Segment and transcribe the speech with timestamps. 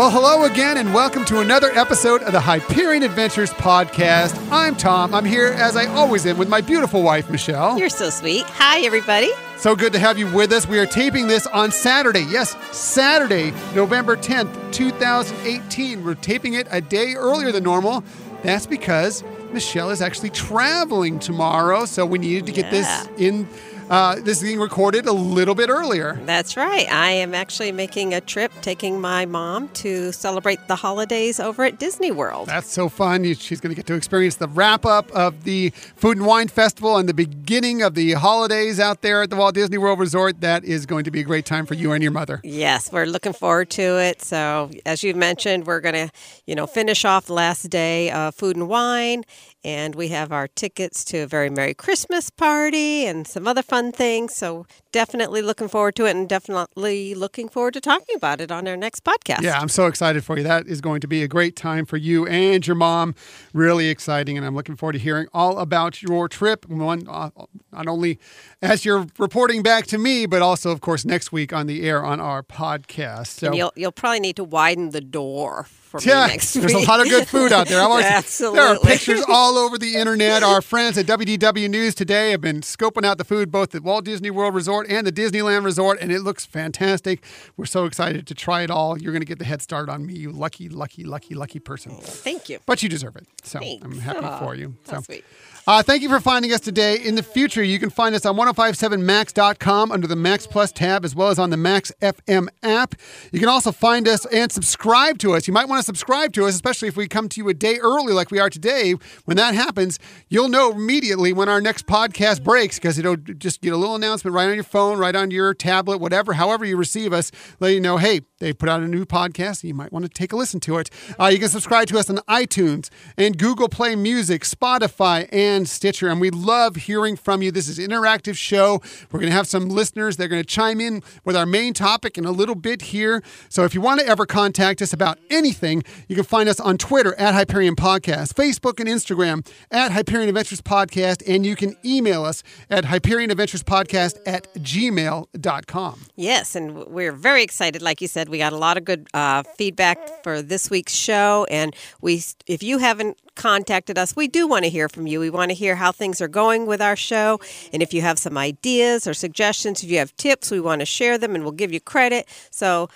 [0.00, 4.34] Well, hello again, and welcome to another episode of the Hyperion Adventures podcast.
[4.50, 5.14] I'm Tom.
[5.14, 7.78] I'm here, as I always am, with my beautiful wife, Michelle.
[7.78, 8.44] You're so sweet.
[8.46, 9.30] Hi, everybody.
[9.58, 10.66] So good to have you with us.
[10.66, 12.22] We are taping this on Saturday.
[12.30, 16.02] Yes, Saturday, November 10th, 2018.
[16.02, 18.02] We're taping it a day earlier than normal.
[18.42, 19.22] That's because
[19.52, 22.80] Michelle is actually traveling tomorrow, so we needed to get Yeah.
[22.80, 23.46] this in.
[23.90, 26.16] Uh, this is being recorded a little bit earlier.
[26.24, 26.90] That's right.
[26.92, 31.80] I am actually making a trip taking my mom to celebrate the holidays over at
[31.80, 32.46] Disney World.
[32.46, 33.24] That's so fun.
[33.34, 36.98] She's going to get to experience the wrap up of the Food and Wine Festival
[36.98, 40.40] and the beginning of the holidays out there at the Walt Disney World Resort.
[40.40, 42.40] That is going to be a great time for you and your mother.
[42.44, 44.22] Yes, we're looking forward to it.
[44.22, 46.10] So, as you mentioned, we're going to,
[46.46, 49.24] you know, finish off the last day of food and wine,
[49.64, 53.92] and we have our tickets to a very merry Christmas party and some other fun
[53.92, 54.34] things.
[54.34, 58.66] So, definitely looking forward to it, and definitely looking forward to talking about it on
[58.66, 59.42] our next podcast.
[59.42, 60.42] Yeah, I'm so excited for you.
[60.42, 63.14] That is going to be a great time for you and your mom.
[63.52, 66.68] Really exciting, and I'm looking forward to hearing all about your trip.
[66.68, 67.30] One, uh,
[67.72, 68.18] not only
[68.62, 72.04] as you're reporting back to me, but also, of course, next week on the air
[72.04, 73.28] on our podcast.
[73.28, 73.48] So.
[73.48, 76.86] And you'll you'll probably need to widen the door for me Yeah, next there's week.
[76.86, 77.80] a lot of good food out there.
[77.82, 78.58] Always- Absolutely.
[78.60, 80.42] There are pictures all over the internet.
[80.42, 84.04] Our friends at WDW News today have been scoping out the food both at Walt
[84.04, 87.24] Disney World Resort and the Disneyland Resort, and it looks fantastic.
[87.56, 88.98] We're so excited to try it all.
[88.98, 91.92] You're going to get the head start on me, you lucky, lucky, lucky, lucky person.
[92.00, 92.58] Thank you.
[92.66, 93.26] But you deserve it.
[93.42, 93.84] So Thanks.
[93.84, 94.74] I'm happy Aw, for you.
[94.84, 95.00] So.
[95.00, 95.24] sweet.
[95.70, 96.96] Uh, thank you for finding us today.
[96.96, 101.14] In the future, you can find us on 1057max.com under the Max Plus tab, as
[101.14, 102.96] well as on the Max FM app.
[103.30, 105.46] You can also find us and subscribe to us.
[105.46, 107.78] You might want to subscribe to us, especially if we come to you a day
[107.78, 108.96] early, like we are today.
[109.26, 113.72] When that happens, you'll know immediately when our next podcast breaks because it'll just get
[113.72, 117.12] a little announcement right on your phone, right on your tablet, whatever, however you receive
[117.12, 117.30] us,
[117.60, 120.32] let you know, hey, they put out a new podcast you might want to take
[120.32, 120.90] a listen to it.
[121.20, 126.08] Uh, you can subscribe to us on iTunes and Google Play Music, Spotify, and Stitcher.
[126.08, 127.50] And we love hearing from you.
[127.50, 128.80] This is interactive show.
[129.10, 130.16] We're going to have some listeners.
[130.16, 133.22] They're going to chime in with our main topic in a little bit here.
[133.48, 136.78] So if you want to ever contact us about anything, you can find us on
[136.78, 142.24] Twitter at Hyperion Podcast, Facebook and Instagram at Hyperion Adventures Podcast, and you can email
[142.24, 146.00] us at Hyperion Adventures Podcast at gmail.com.
[146.16, 147.82] Yes, and we're very excited.
[147.82, 151.46] Like you said, we got a lot of good uh, feedback for this week's show,
[151.50, 155.18] and we, if you haven't contacted us, we do want to hear from you.
[155.18, 157.40] We want to hear how things are going with our show,
[157.72, 160.86] and if you have some ideas or suggestions, if you have tips, we want to
[160.86, 162.28] share them, and we'll give you credit.
[162.50, 162.88] So.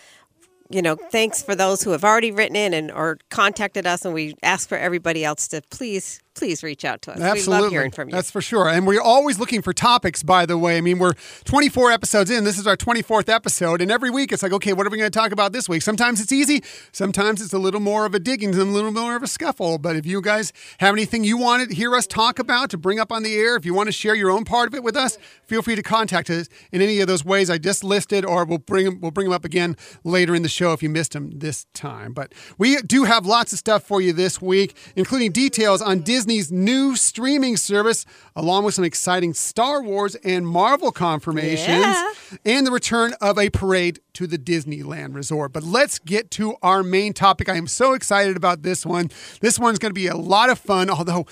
[0.71, 4.15] You know, thanks for those who have already written in and or contacted us, and
[4.15, 7.21] we ask for everybody else to please, please reach out to us.
[7.21, 7.57] Absolutely.
[7.57, 8.15] We love hearing from you.
[8.15, 8.69] That's for sure.
[8.69, 10.77] And we're always looking for topics, by the way.
[10.77, 11.15] I mean, we're
[11.45, 12.45] 24 episodes in.
[12.45, 13.81] This is our 24th episode.
[13.81, 15.83] And every week it's like, okay, what are we going to talk about this week?
[15.83, 16.63] Sometimes it's easy.
[16.93, 19.79] Sometimes it's a little more of a digging, than a little more of a scuffle.
[19.79, 22.99] But if you guys have anything you want to hear us talk about to bring
[22.99, 24.97] up on the air, if you want to share your own part of it with
[24.97, 28.45] us, feel free to contact us in any of those ways I just listed, or
[28.45, 31.13] we'll bring them, we'll bring them up again later in the show if you missed
[31.13, 32.13] them this time.
[32.13, 36.51] But we do have lots of stuff for you this week, including details on Disney's
[36.51, 42.13] new streaming service, along with some exciting Star Wars and Marvel confirmations, Yeah.
[42.47, 45.53] and the return of a parade to the Disneyland Resort.
[45.53, 47.51] But let's get to our main topic.
[47.51, 49.11] I am so excited about this one.
[49.43, 51.27] This one's going to be a lot of fun, although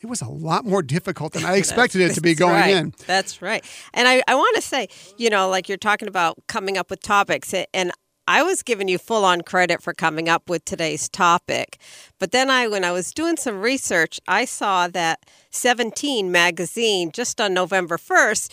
[0.00, 2.70] it was a lot more difficult than I expected it to be going right.
[2.74, 2.94] in.
[3.06, 3.62] That's right.
[3.92, 4.88] And I, I want to say,
[5.18, 7.92] you know, like you're talking about coming up with topics, and
[8.30, 11.78] I was giving you full on credit for coming up with today's topic.
[12.18, 17.40] But then I, when I was doing some research, I saw that 17 magazine just
[17.40, 18.52] on November 1st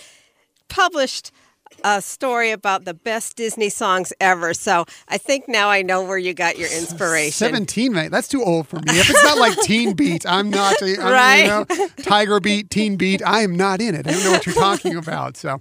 [0.69, 1.33] published
[1.83, 4.53] a story about the best Disney songs ever.
[4.53, 7.31] So I think now I know where you got your inspiration.
[7.33, 8.11] 17, mate.
[8.11, 8.83] That's too old for me.
[8.99, 11.41] If it's not like Teen Beat, I'm not, I'm, Right?
[11.43, 11.65] you know,
[12.03, 14.07] Tiger Beat, Teen Beat, I am not in it.
[14.07, 15.37] I don't know what you're talking about.
[15.37, 15.59] So,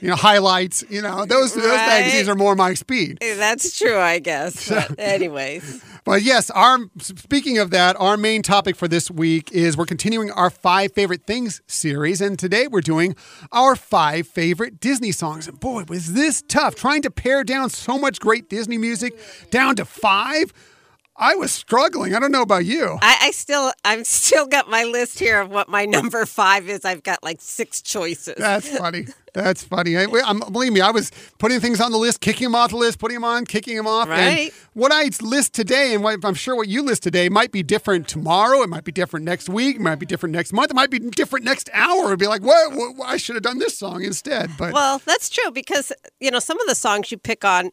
[0.00, 1.86] you know, highlights, you know, those, those Right.
[1.86, 3.18] magazines are more my speed.
[3.20, 4.68] That's true, I guess.
[4.68, 5.82] But anyways.
[6.06, 10.30] But yes, our speaking of that, our main topic for this week is we're continuing
[10.30, 13.16] our five favorite things series, and today we're doing
[13.50, 15.48] our five favorite Disney songs.
[15.48, 19.18] And boy, was this tough trying to pare down so much great Disney music
[19.50, 20.52] down to five.
[21.18, 22.14] I was struggling.
[22.14, 22.98] I don't know about you.
[23.00, 26.84] I, I still, I'm still got my list here of what my number five is.
[26.84, 28.34] I've got like six choices.
[28.36, 29.06] That's funny.
[29.32, 29.96] That's funny.
[29.96, 32.76] I, I'm, believe me, I was putting things on the list, kicking them off the
[32.76, 34.08] list, putting them on, kicking them off.
[34.08, 34.52] And Right.
[34.74, 38.08] what I list today, and what I'm sure what you list today, might be different
[38.08, 38.62] tomorrow.
[38.62, 39.76] It might be different next week.
[39.76, 40.70] It might be different next month.
[40.70, 42.06] It might be different next hour.
[42.06, 42.72] It'd be like, what?
[42.74, 44.50] what I should have done this song instead.
[44.58, 47.70] But Well, that's true because you know some of the songs you pick on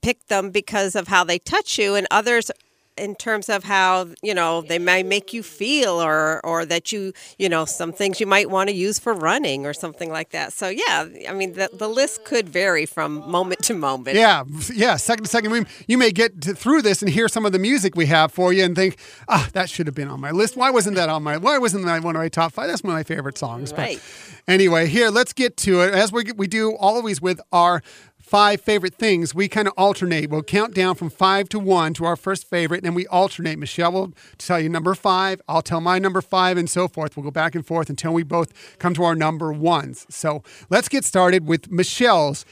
[0.00, 2.50] pick them because of how they touch you, and others
[2.98, 7.12] in terms of how you know they may make you feel or or that you
[7.38, 10.52] you know some things you might want to use for running or something like that
[10.52, 14.96] so yeah i mean the, the list could vary from moment to moment Yeah, yeah.
[14.96, 17.58] Second to second, we, you may get to, through this and hear some of the
[17.58, 18.98] music we have for you and think,
[19.28, 20.56] ah, that should have been on my list.
[20.56, 21.36] Why wasn't that on my?
[21.36, 22.68] Why wasn't that one of my top five?
[22.68, 23.72] That's one of my favorite songs.
[23.72, 24.00] Right.
[24.46, 25.94] But anyway, here let's get to it.
[25.94, 27.82] As we we do always with our
[28.28, 30.30] five favorite things, we kind of alternate.
[30.30, 33.58] We'll count down from five to one to our first favorite, and we alternate.
[33.58, 35.40] Michelle will tell you number five.
[35.48, 37.16] I'll tell my number five, and so forth.
[37.16, 40.06] We'll go back and forth until we both come to our number ones.
[40.10, 42.44] So let's get started with Michelle's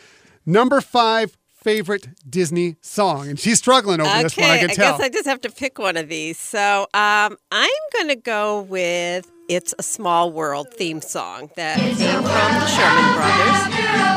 [0.46, 4.48] number five favorite Disney song, and she's struggling over this one.
[4.48, 4.94] I can tell.
[4.94, 6.38] I guess I just have to pick one of these.
[6.38, 11.96] So um, I'm going to go with "It's a Small World" theme song that came
[11.96, 13.60] from the Sherman Brothers,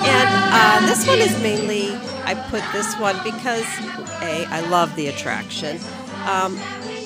[0.08, 1.94] and uh, this one is mainly
[2.26, 3.66] I put this one because
[4.22, 5.80] a I love the attraction.
[6.26, 6.60] Um,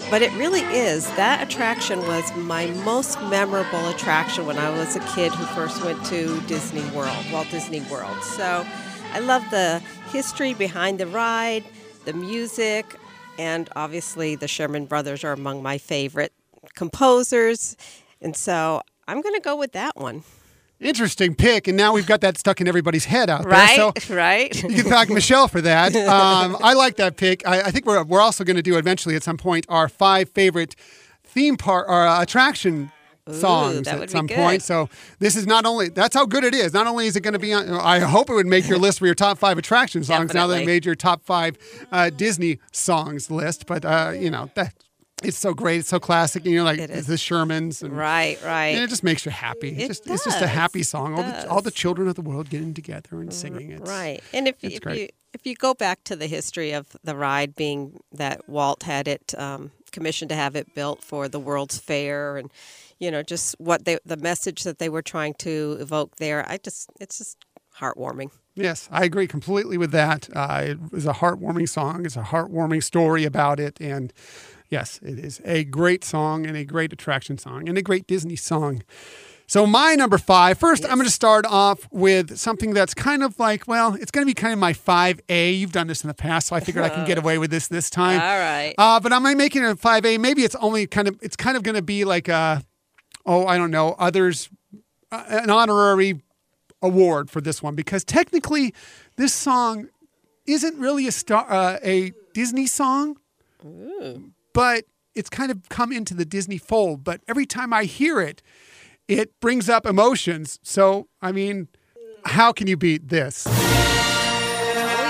[0.09, 1.07] but it really is.
[1.15, 6.05] That attraction was my most memorable attraction when I was a kid who first went
[6.05, 8.21] to Disney World, Walt Disney World.
[8.21, 8.65] So
[9.13, 9.81] I love the
[10.11, 11.63] history behind the ride,
[12.05, 12.95] the music,
[13.39, 16.33] and obviously the Sherman Brothers are among my favorite
[16.75, 17.75] composers.
[18.23, 20.23] And so I'm going to go with that one.
[20.79, 23.77] Interesting pick, and now we've got that stuck in everybody's head out Right?
[23.77, 24.01] there.
[24.01, 24.63] So right?
[24.63, 25.93] you can thank Michelle for that.
[26.13, 27.47] Um, I like that pick.
[27.47, 30.29] I, I think we're we're also going to do eventually at some point our five
[30.29, 30.75] favorite
[31.23, 32.91] theme park or uh, attraction
[33.31, 34.61] songs that at some point.
[34.61, 34.89] So
[35.19, 36.73] this is not only that's how good it is.
[36.73, 37.69] Not only is it going to be on.
[37.69, 40.33] I hope it would make your list for your top five attraction songs.
[40.33, 41.57] Now that it made your top five
[41.91, 44.73] uh, Disney songs list, but uh, you know that.
[45.23, 45.79] It's so great.
[45.79, 46.45] It's so classic.
[46.45, 47.07] And you're like, It is.
[47.07, 47.83] this Shermans.
[47.83, 48.67] And, right, right.
[48.67, 49.69] and it just makes you happy.
[49.69, 51.15] It just, It's just a happy song.
[51.15, 53.81] All the, all the children of the world getting together and singing it.
[53.81, 54.21] Right.
[54.33, 57.99] And if, if you if you go back to the history of the ride being
[58.11, 62.51] that Walt had it um, commissioned to have it built for the World's Fair and
[62.99, 66.57] you know just what they the message that they were trying to evoke there, I
[66.57, 67.37] just it's just
[67.79, 68.29] heartwarming.
[68.55, 70.29] Yes, I agree completely with that.
[70.31, 72.05] Uh, it was a heartwarming song.
[72.05, 73.79] It's a heartwarming story about it.
[73.81, 74.13] And
[74.73, 78.35] yes, it is a great song and a great attraction song and a great Disney
[78.35, 78.81] song.
[79.45, 83.37] So, my number five, first, I'm going to start off with something that's kind of
[83.39, 85.59] like, well, it's going to be kind of my 5A.
[85.59, 87.67] You've done this in the past, so I figured I can get away with this
[87.67, 88.19] this time.
[88.19, 88.73] All right.
[88.75, 90.19] Uh, but I'm making it a 5A.
[90.19, 92.63] Maybe it's only kind of, it's kind of going to be like a,
[93.27, 94.49] oh, I don't know, others,
[95.11, 96.23] uh, an honorary
[96.81, 98.73] award for this one because technically
[99.17, 99.89] this song
[100.47, 103.17] isn't really a star, uh, a Disney song,
[104.53, 104.85] but
[105.15, 107.03] it's kind of come into the Disney fold.
[107.03, 108.41] But every time I hear it,
[109.07, 110.59] it brings up emotions.
[110.63, 111.67] So, I mean,
[112.25, 113.45] how can you beat this?
[113.47, 113.51] oh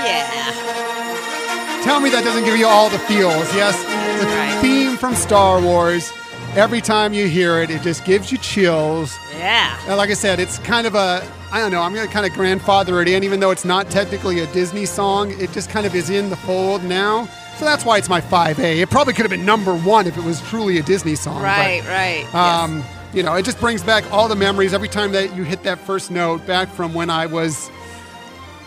[0.06, 1.84] yeah.
[1.84, 3.54] Tell me that doesn't give you all the feels.
[3.56, 3.76] Yes,
[4.20, 4.60] the Right.
[4.62, 6.12] theme from Star Wars.
[6.56, 9.18] Every time you hear it, it just gives you chills.
[9.38, 9.78] Yeah.
[9.88, 12.26] And like I said, it's kind of a, I don't know, I'm going to kind
[12.28, 15.32] of grandfather it in, even though it's not technically a Disney song.
[15.42, 17.28] It just kind of is in the fold now.
[17.58, 18.82] So that's why it's my 5A.
[18.82, 21.36] It probably could have been number one if it was truly a Disney song.
[21.36, 22.36] but, Right, right.
[22.36, 22.84] Um,
[23.14, 25.78] You know, it just brings back all the memories every time that you hit that
[25.80, 27.70] first note back from when I was.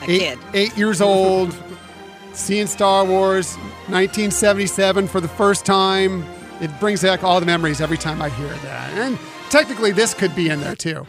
[0.02, 0.38] A eight, kid.
[0.54, 1.52] eight years old,
[2.32, 3.56] seeing Star Wars
[3.88, 6.24] 1977 for the first time.
[6.60, 8.92] It brings back all the memories every time I hear that.
[8.92, 9.18] And
[9.50, 11.06] technically, this could be in there too,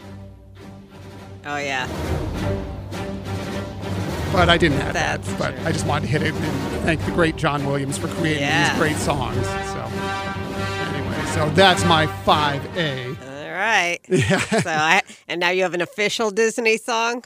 [1.46, 1.86] Oh yeah.
[4.32, 5.20] But I didn't have that.
[5.38, 5.64] But true.
[5.66, 8.70] I just wanted to hit it and thank the great John Williams for creating Yeah.
[8.70, 9.44] these great songs.
[9.46, 9.80] So,
[10.94, 13.16] anyway, so that's my 5A.
[13.44, 13.98] All right.
[14.08, 14.38] Yeah.
[14.38, 17.24] So I and now you have an official Disney song.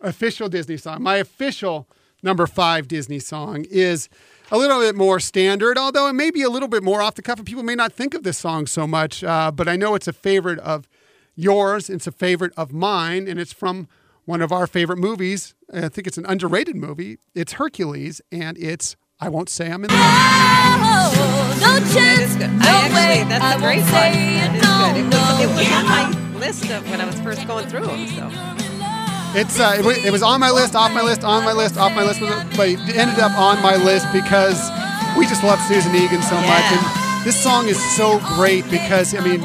[0.00, 1.02] official Disney song.
[1.02, 1.88] My official
[2.22, 4.08] number five Disney song is
[4.50, 7.22] a little bit more standard, although it may be a little bit more off the
[7.22, 9.22] cuff, and people may not think of this song so much.
[9.24, 10.88] Uh, but I know it's a favorite of
[11.34, 11.88] yours.
[11.90, 13.88] It's a favorite of mine, and it's from
[14.26, 15.54] one of our favorite movies.
[15.72, 17.18] I think it's an underrated movie.
[17.34, 19.98] It's Hercules, and it's I won't say I'm in love.
[19.98, 23.88] Oh, no chance, no actually, way, that's I a great one.
[23.88, 25.40] say That it, is no, good.
[25.40, 25.76] It was, it was no.
[25.76, 28.06] on my list of when I was first going through them.
[28.08, 28.28] So
[29.40, 31.94] It's uh, it, it was on my list, off my list, on my list, off
[31.94, 32.20] my list,
[32.56, 34.60] but it ended up on my list because
[35.16, 39.20] we just love Susan Egan so much, and this song is so great because I
[39.24, 39.40] mean,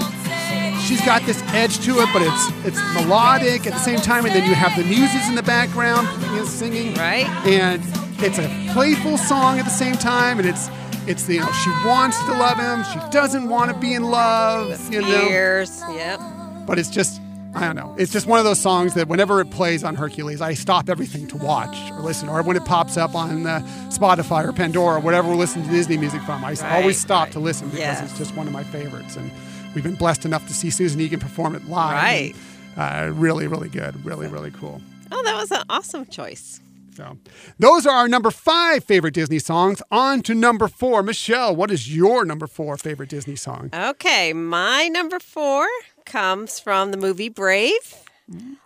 [0.92, 4.36] she's got this edge to it, but it's it's melodic at the same time, and
[4.36, 7.26] then you have the muses in the background you know, singing, Right.
[7.48, 7.82] And
[8.20, 10.70] it's a playful song at the same time, and it's
[11.08, 14.92] it's you know she wants to love him, she doesn't want to be in love,
[14.94, 15.82] you know, years.
[15.90, 16.20] Yep.
[16.68, 17.22] but it's just
[17.54, 17.94] I don't know.
[17.98, 21.28] It's just one of those songs that whenever it plays on Hercules, I stop everything
[21.28, 22.30] to watch or listen.
[22.30, 25.72] Or when it pops up on uh, Spotify or Pandora, or whatever we're listening to
[25.72, 27.32] Disney music from, I Right, always stop right.
[27.34, 29.18] to listen because it's just one of my favorites.
[29.18, 29.30] And
[29.74, 31.94] we've been blessed enough to see Susan Egan perform it live.
[31.94, 32.36] Right.
[32.76, 34.04] And, uh, really, really good.
[34.06, 34.82] Really, really cool.
[35.12, 36.62] Oh, that was an awesome choice.
[36.96, 37.18] So,
[37.58, 39.82] those are our number five favorite Disney songs.
[39.92, 41.04] On to number four.
[41.04, 43.70] Michelle, what is your number four favorite Disney song?
[43.74, 45.68] Okay, my number four
[46.06, 47.96] comes from the movie Brave.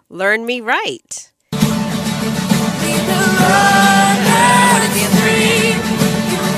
[0.09, 1.31] Learn Me Right.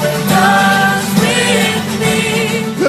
[0.09, 0.87] A little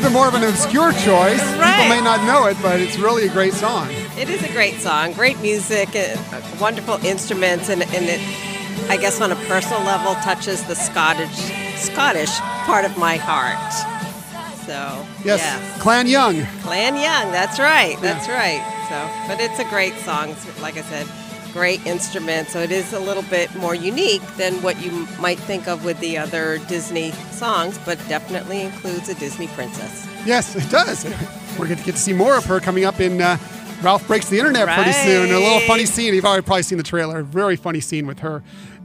[0.09, 1.43] bit more of an obscure choice.
[1.43, 3.89] People may not know it, but it's really a great song.
[4.17, 8.21] It is a great song, great music, and uh, wonderful instruments, and, and it,
[8.89, 11.37] I guess, on a personal level, touches the Scottish
[11.77, 13.73] Scottish part of my heart.
[14.65, 15.79] So Yes, yeah.
[15.83, 16.45] Clan Young.
[16.63, 17.31] Clan Young.
[17.31, 17.99] That's right.
[18.01, 18.65] That's right.
[18.89, 20.35] So, but it's a great song.
[20.63, 21.07] Like I said,
[21.53, 22.49] great instrument.
[22.49, 25.99] So it is a little bit more unique than what you might think of with
[26.01, 30.07] the other Disney songs, but definitely includes a Disney princess.
[30.25, 31.05] Yes, it does.
[31.59, 33.39] We're going to get to see more of her coming up in uh,
[33.83, 35.31] Ralph Breaks the Internet pretty soon.
[35.31, 36.15] A little funny scene.
[36.15, 37.21] You've already probably seen the trailer.
[37.21, 38.43] A very funny scene with her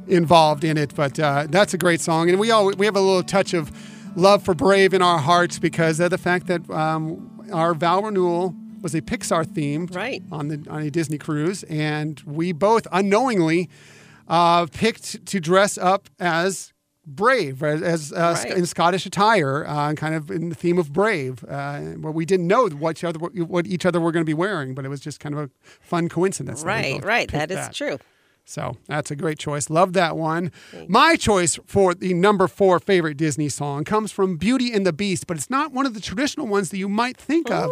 [0.07, 0.93] involved in it.
[0.95, 2.29] But uh, that's a great song.
[2.29, 3.71] And we all we have a little touch of
[4.15, 8.55] love for Brave in our hearts because of the fact that um, our vow renewal
[8.83, 10.21] was a Pixar themed Right.
[10.31, 13.69] on the on a Disney cruise, and we both unknowingly
[14.27, 16.71] uh, picked to dress up as
[17.05, 18.57] brave, as, as uh, Right.
[18.57, 21.43] in Scottish attire, uh, kind of in the theme of brave.
[21.47, 24.33] Uh, where we didn't know what each other what each other were going to be
[24.33, 25.49] wearing, but it was just kind of a
[25.81, 26.63] fun coincidence.
[26.63, 27.29] Right, right.
[27.31, 27.97] That is true.
[28.45, 29.69] So that's a great choice.
[29.69, 30.51] Love that one.
[30.87, 35.27] My choice for the number four favorite Disney song comes from Beauty and the Beast,
[35.27, 37.71] but it's not one of the traditional ones that you might think of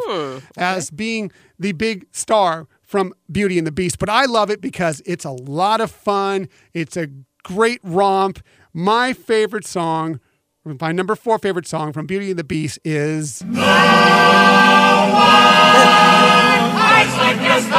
[0.57, 3.99] as being the big star from Beauty and the Beast.
[3.99, 6.47] But I love it because it's a lot of fun.
[6.73, 7.07] It's a
[7.43, 8.39] great romp.
[8.73, 10.19] My favorite song,
[10.63, 13.43] my number four favorite song from Beauty and the Beast is
[15.13, 16.10] Lights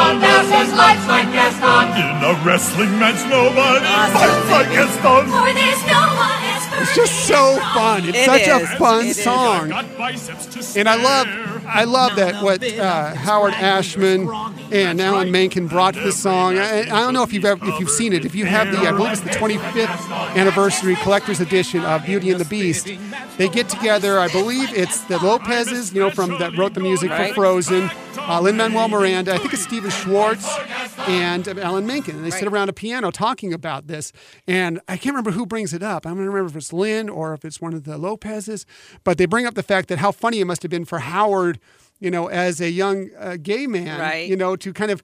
[0.03, 1.87] like Gaston, passes lights like Gaston.
[1.99, 5.25] In a wrestling match, nobody fights like Gaston.
[5.27, 8.05] For there's no one as it's just so fun.
[8.09, 8.71] It's It such a is.
[8.75, 9.23] fun It is.
[9.25, 9.69] song.
[9.69, 11.52] Got biceps to And I love, spare.
[11.75, 14.29] I love that what uh, Howard Ashman
[14.73, 16.59] and Alan Menken brought to this song.
[16.59, 18.25] I, I don't know if you've ever, if you've seen it.
[18.25, 22.41] If you have the, I believe it's the 25th anniversary collector's edition of Beauty and
[22.41, 22.89] the Beast.
[23.39, 24.19] They get together.
[24.19, 27.29] I believe it's the Lopez's, you know, from that wrote the music Right.
[27.31, 27.91] for Frozen.
[28.19, 29.35] Uh, Lin Manuel Miranda.
[29.35, 30.49] I think it's Stephen Schwartz
[31.09, 32.17] and uh, Alan Menken.
[32.17, 34.13] And they sit around a piano talking about this.
[34.47, 36.07] And I can't remember who brings it up.
[36.07, 38.65] I don't remember if it's Lin or if it's one of the Lopez's.
[39.03, 41.59] But they bring up the fact that how funny it must have been for Howard,
[42.03, 44.29] you know, as a young uh, gay man, Right.
[44.29, 45.03] you know, to kind of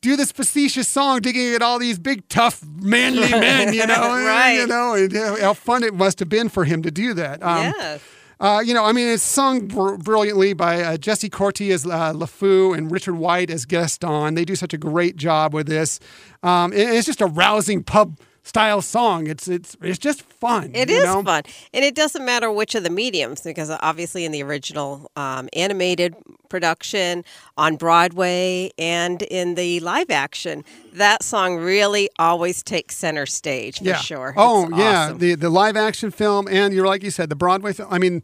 [0.00, 3.94] do this facetious song, digging at all these big, tough, manly men, you know,
[4.26, 4.58] Right.
[4.58, 7.42] you know, and uh, how fun it must have been for him to do that.
[7.42, 8.00] Um, yes.
[8.40, 12.12] uh, you know, I mean, it's sung br- brilliantly by uh, Jesse Corti as uh,
[12.12, 14.34] LeFou and Richard White as Gaston.
[14.34, 16.00] They do such a great job with this.
[16.42, 19.26] Um, it's just a rousing pub style song.
[19.26, 20.70] It's it's it's just fun.
[20.74, 21.22] It is know?
[21.22, 25.48] fun, and it doesn't matter which of the mediums because obviously in the original um,
[25.54, 26.14] animated
[26.48, 27.24] production
[27.56, 33.84] on Broadway and in the live action, that song really always takes center stage for
[33.84, 33.96] yeah.
[33.96, 34.34] sure.
[34.36, 35.18] Oh It's yeah, awesome.
[35.18, 37.88] the the live action film and you're like you said the Broadway film.
[37.90, 38.22] I mean,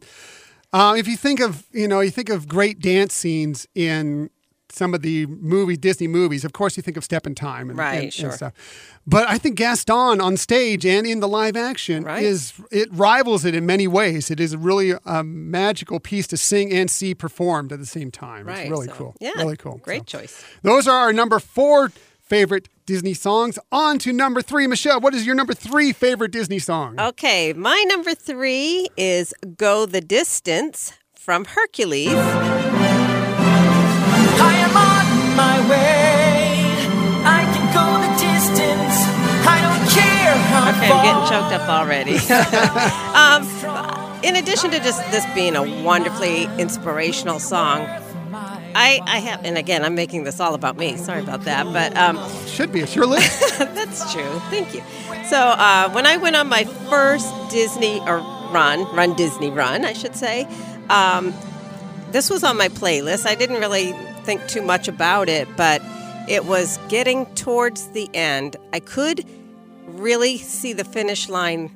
[0.71, 4.29] uh, if you think of you know you think of great dance scenes in
[4.71, 7.77] some of the movie Disney movies, of course you think of Step in Time and,
[7.77, 8.31] Right, and- and sure.
[8.31, 8.53] stuff.
[9.05, 12.23] But I think Gaston on stage and in the live action Right.
[12.23, 14.29] is it rivals it in many ways.
[14.31, 18.45] It is really a magical piece to sing and see performed at the same time.
[18.47, 18.59] right.
[18.61, 19.15] It's really so, cool.
[19.19, 19.77] Yeah, really cool.
[19.83, 20.43] Great So- choice.
[20.63, 23.57] those are our number four favorite Disney songs.
[23.71, 24.65] On to number three.
[24.67, 26.99] Michelle, what is your number three favorite Disney song?
[26.99, 32.60] Okay, my number three is "Go the Distance" from Hercules.
[41.31, 42.17] Choked up already.
[43.15, 47.87] um, in addition to just this being a wonderfully inspirational song,
[48.73, 50.97] I, I have, and again, I'm making this all about me.
[50.97, 52.81] Sorry about that, but um, Should be.
[52.81, 53.57] It's your list.
[53.59, 54.39] that's true.
[54.49, 54.81] Thank you.
[55.25, 58.19] So uh, when I went on my first Disney or
[58.51, 60.47] run, run Disney run, I should say,
[60.89, 61.33] um,
[62.11, 63.25] this was on my playlist.
[63.25, 65.81] I didn't really think too much about it, but
[66.29, 68.55] it was getting towards the end.
[68.73, 69.25] I could
[69.99, 71.71] really see the finish line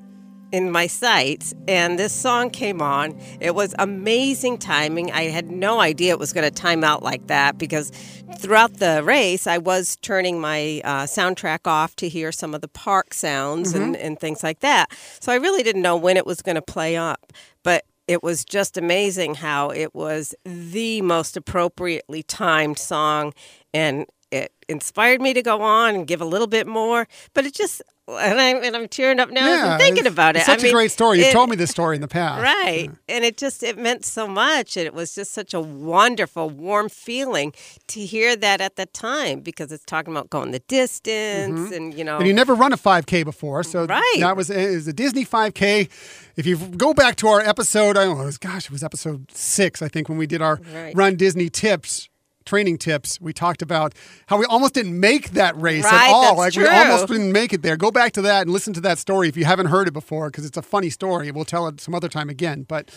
[0.52, 3.20] in my sights and this song came on.
[3.42, 5.12] It was amazing timing.
[5.12, 7.92] I had no idea it was going to time out like that because
[8.38, 12.68] throughout the race, I was turning my uh, soundtrack off to hear some of the
[12.68, 14.92] park sounds and, and things like that.
[15.20, 17.34] So I really didn't know when it was going to play up.
[17.64, 23.34] But it was just amazing how it was the most appropriately timed song
[23.74, 27.54] and it inspired me to go on and give a little bit more but it
[27.54, 30.40] just and I'm, and I'm tearing up now as I'm thinking about it.
[30.40, 31.20] It's such I mean, a great story.
[31.24, 32.44] You've told me this story in the past.
[32.44, 32.90] Right.
[33.10, 36.90] And it just it meant so much and it was just such a wonderful warm
[36.90, 37.54] feeling
[37.88, 42.04] to hear that at the time because it's talking about going the distance and you
[42.04, 42.22] know Mm-hmm.
[42.22, 44.18] And you never run a 5K before, so Right.
[44.20, 45.90] that was it was a Disney 5K.
[46.38, 48.84] If you go back to our episode, I don't know, it was, gosh, it was
[48.84, 50.96] episode six, I think, when we did our Right.
[50.96, 52.10] Run Disney tips.
[52.46, 53.20] Training tips.
[53.20, 53.94] We talked about
[54.28, 56.38] how we almost didn't make that race at all.
[56.38, 57.76] like we almost didn't make it there.
[57.76, 60.30] Go back to that and listen to that story if you haven't heard it before,
[60.30, 61.32] because it's a funny story.
[61.32, 62.64] We'll tell it some other time again.
[62.68, 62.92] But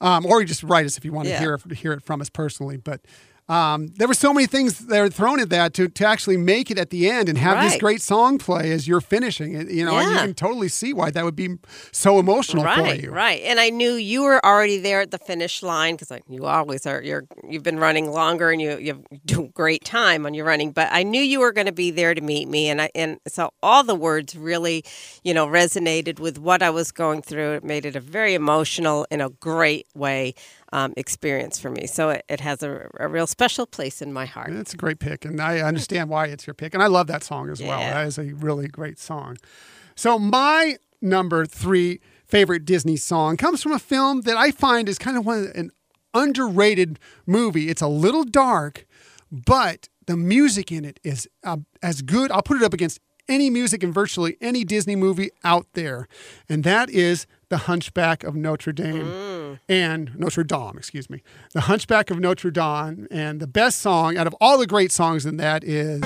[0.00, 1.34] um, or you just write us if you want Yeah.
[1.34, 2.78] to hear hear it from us personally.
[2.78, 3.02] But
[3.46, 6.70] um, there were so many things that were thrown at that to, to actually make
[6.70, 9.70] it at the end and have this great song play as you're finishing it.
[9.70, 11.56] You know, and you can totally see why that would be
[11.92, 13.10] so emotional right, for you.
[13.10, 16.46] Right, and I knew you were already there at the finish line because like you
[16.46, 17.02] always are.
[17.02, 20.72] You're you've been running longer and you you do great time on your running.
[20.72, 23.18] But I knew you were going to be there to meet me, and I and
[23.28, 24.84] so all the words really,
[25.22, 27.52] you know, resonated with what I was going through.
[27.52, 30.34] It made it a very emotional in a great way
[30.74, 31.86] um, experience for me.
[31.86, 34.50] So it, it has a, a real special place in my heart.
[34.52, 37.22] It's a great pick, and I understand why it's your pick, and I love that
[37.22, 37.78] song as well.
[37.78, 39.36] That is a really great song.
[39.94, 44.98] So my number three favorite Disney song comes from a film that I find is
[44.98, 45.70] kind of one an
[46.12, 47.68] underrated movie.
[47.68, 48.84] It's a little dark,
[49.30, 52.32] but the music in it is uh, as good.
[52.32, 56.08] I'll put it up against any music in virtually any Disney movie out there,
[56.48, 59.58] and that is The Hunchback of Notre Dame mm.
[59.68, 61.22] and Notre Dame, excuse me.
[61.52, 65.24] The Hunchback of Notre Dame, and the best song out of all the great songs
[65.24, 66.00] in that is.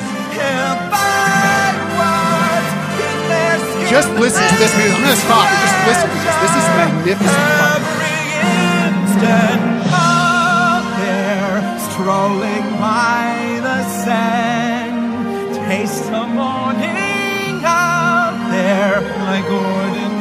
[3.89, 4.93] Just listen to this music.
[4.93, 6.37] I'm going to stop just listen to this.
[6.37, 7.41] This is magnificent.
[8.85, 9.89] instant
[11.01, 15.55] there, strolling by the sand.
[15.67, 20.18] Taste the morning out there, like ordinary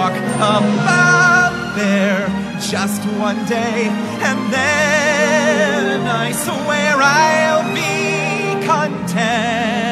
[0.00, 2.26] walk about there.
[2.58, 3.88] Just one day,
[4.28, 9.89] and then I swear I'll be content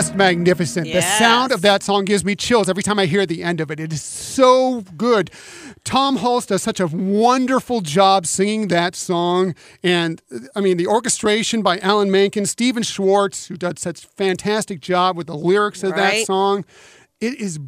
[0.00, 0.90] Just magnificent.
[0.90, 3.70] The sound of that song gives me chills every time I hear the end of
[3.70, 3.78] it.
[3.78, 5.30] It is so good.
[5.84, 9.54] Tom Hulce does such a wonderful job singing that song.
[9.82, 14.08] And uh, I mean, the orchestration by Alan Menken, Stephen Schwartz, who does such a
[14.08, 16.64] fantastic job with the lyrics of that song.
[17.20, 17.58] It is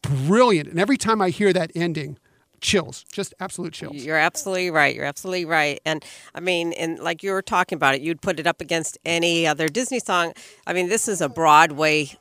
[0.00, 0.70] brilliant.
[0.70, 2.18] And every time I hear that ending,
[2.62, 3.96] chills, just absolute chills.
[3.96, 4.94] You're absolutely right.
[4.94, 5.80] You're absolutely right.
[5.84, 6.02] And
[6.34, 9.46] I mean, and like you were talking about it, you'd put it up against any
[9.46, 10.32] other Disney song.
[10.66, 12.12] I mean, this is a Broadway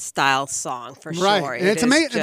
[0.00, 1.54] style song for Right, sure.
[1.54, 2.22] and It it's amazing.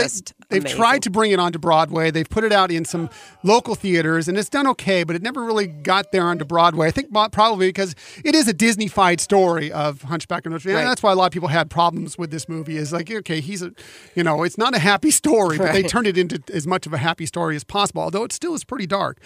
[0.49, 2.11] They've tried to bring it onto Broadway.
[2.11, 3.09] They've put it out in some
[3.43, 6.88] local theaters, and it's done okay, but it never really got there onto Broadway.
[6.88, 10.75] I think probably because it is a Disney-fied story of Hunchback of Notre Dame.
[10.75, 10.81] Right.
[10.81, 12.77] And that's why a lot of people had problems with this movie.
[12.77, 13.71] Is like, okay, he's a,
[14.15, 16.93] you know, it's not a happy story, but they turned it into as much of
[16.93, 18.01] a happy story as possible.
[18.01, 19.19] Although it still is pretty dark.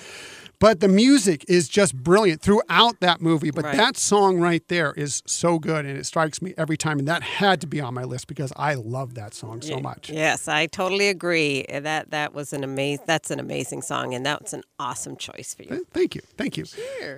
[0.59, 3.49] But the music is just brilliant throughout that movie.
[3.49, 3.77] But Right.
[3.77, 6.99] that song right there is so good, and it strikes me every time.
[6.99, 10.09] And that had to be on my list because I love that song so much.
[10.09, 11.65] Yes, I totally agree.
[11.69, 13.05] That that was an amazing.
[13.07, 15.85] That's an amazing song, and that's an awesome choice for you.
[15.93, 16.21] Thank you.
[16.37, 16.65] Thank you.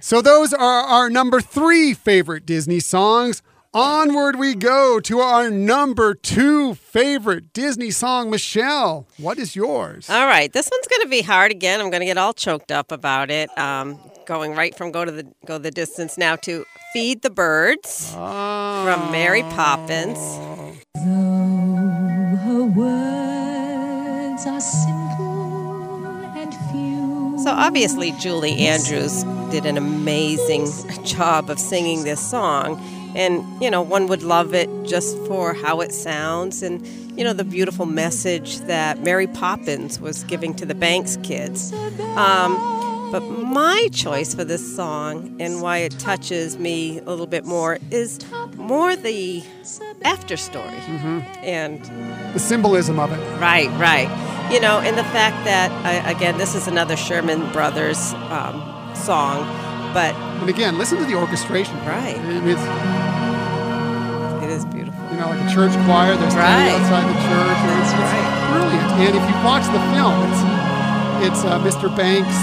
[0.01, 3.41] So those are our number three favorite Disney songs.
[3.73, 8.29] Onward we go to our number two favorite Disney song.
[8.29, 10.09] Michelle, what is yours?
[10.09, 11.79] All right, this one's going to be hard again.
[11.79, 13.49] I'm going to get all choked up about it.
[13.57, 18.11] Um, going right from go to the go the distance now to feed the birds
[18.11, 20.19] from Mary Poppins.
[22.43, 26.05] Her words are simple
[26.35, 27.37] and few.
[27.41, 30.67] So obviously Julie Andrews did an amazing
[31.05, 32.75] job of singing this song,
[33.15, 36.85] And, you know, one would love it just for how it sounds and,
[37.17, 41.73] you know, the beautiful message that Mary Poppins was giving to the Banks kids.
[42.15, 42.55] Um,
[43.11, 47.77] but my choice for this song and why it touches me a little bit more
[47.91, 48.19] is
[48.55, 49.43] more the
[50.03, 50.79] after story.
[51.43, 51.83] And
[52.33, 53.19] The symbolism of it.
[53.39, 54.07] Right, right.
[54.49, 55.69] You know, and the fact that,
[56.09, 59.45] again, this is another Sherman Brothers um, song,
[59.93, 61.75] but And again, listen to the orchestration.
[61.85, 62.17] Right.
[62.17, 62.65] I mean, it's,
[64.43, 64.99] it is beautiful.
[65.11, 66.15] you know, like a church choir.
[66.15, 66.71] Standing Right.
[66.81, 67.57] outside the church.
[67.61, 68.49] and It's, it's right.
[68.51, 68.91] brilliant.
[69.05, 70.41] And if you watch the film, it's
[71.21, 71.95] it's uh, Mr.
[71.95, 72.33] Banks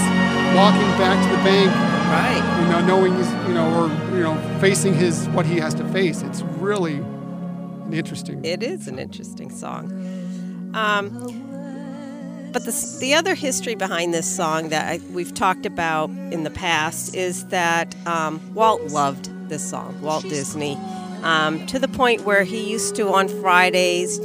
[0.55, 1.69] walking back to the bank,
[2.09, 2.41] Right.
[2.63, 5.83] you know, knowing he's, you know, or you know, facing his what he has to
[5.89, 6.21] face.
[6.21, 8.43] It's really an interesting.
[8.45, 9.91] It is an interesting song.
[10.73, 11.09] Um,
[12.51, 16.49] but the, the other history behind this song that I, we've talked about in the
[16.49, 20.75] past is that um, Walt loved this song, Walt Disney,
[21.23, 24.19] um, to the point where he used to, on Fridays,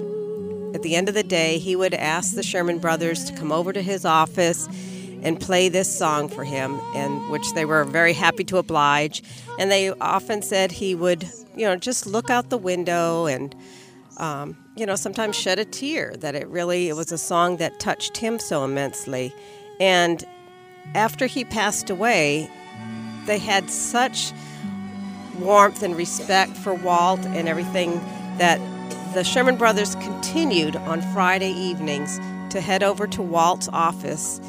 [0.75, 3.73] at the end of the day, he would ask the Sherman brothers to come over
[3.73, 4.69] to his office
[5.23, 9.23] and play this song for him, and which they were very happy to oblige.
[9.59, 11.25] And they often said he would,
[11.57, 13.55] you know, just look out the window and,
[14.19, 16.15] um, you know, sometimes shed a tear.
[16.19, 19.35] That it really it was a song that touched him so immensely.
[19.81, 20.25] And
[20.95, 22.51] after he passed away,
[23.27, 24.33] they had such
[25.39, 27.95] warmth and respect for Walt and everything
[28.39, 28.61] that
[29.15, 32.19] the Sherman brothers continued on Friday evenings
[32.51, 34.41] to head over to Walt's office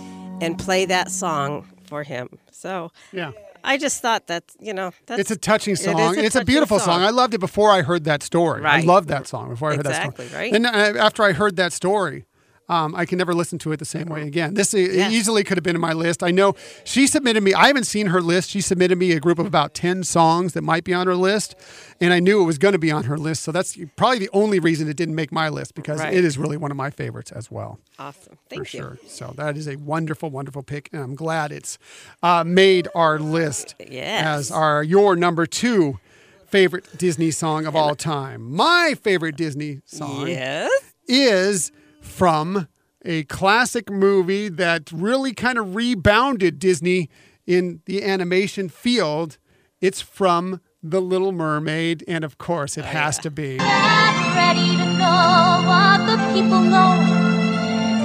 [0.41, 2.29] and play that song for him.
[2.51, 3.31] So Yeah.
[3.65, 5.95] I just thought that, you know, that's It's a touching song.
[6.17, 7.01] it's a touching beautiful song.
[7.01, 8.63] I loved it before I heard that story.
[8.63, 10.41] I loved that song before I heard that Exactly, story.
[10.43, 10.53] right.
[10.53, 10.69] And uh,
[11.07, 12.25] after I heard that story,
[12.67, 14.53] um, I can never listen to it the same way again.
[14.55, 15.11] This Yes.
[15.11, 16.23] easily could have been in my list.
[16.23, 17.53] I know she submitted me.
[17.53, 18.49] I haven't seen her list.
[18.49, 21.55] She submitted me a group of about ten songs that might be on her list,
[22.01, 23.43] and I knew it was going to be on her list.
[23.43, 26.13] So that's probably the only reason it didn't make my list because Right.
[26.13, 28.37] it is really one of my favorites as well awesome.
[28.49, 28.83] Thank for you.
[28.83, 28.97] sure.
[29.07, 31.77] So that is a wonderful, wonderful pick, and I'm glad it's
[32.23, 34.25] uh, made our list Yes.
[34.25, 35.99] as our your number two
[36.47, 38.55] favorite Disney song of all time.
[38.55, 40.71] My favorite Disney song Yes.
[41.07, 41.71] is
[42.05, 42.67] from
[43.03, 47.09] a classic movie that really kind of rebounded Disney
[47.45, 49.37] in the animation field.
[49.81, 53.57] It's from The Little Mermaid, and of course, it oh, has to be.
[53.59, 56.99] I'm ready to know what the people know.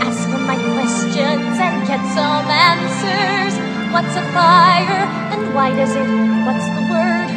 [0.03, 3.55] Ask them my questions and get some answers.
[3.93, 6.09] What's a fire and why does it?
[6.47, 7.29] What's the word?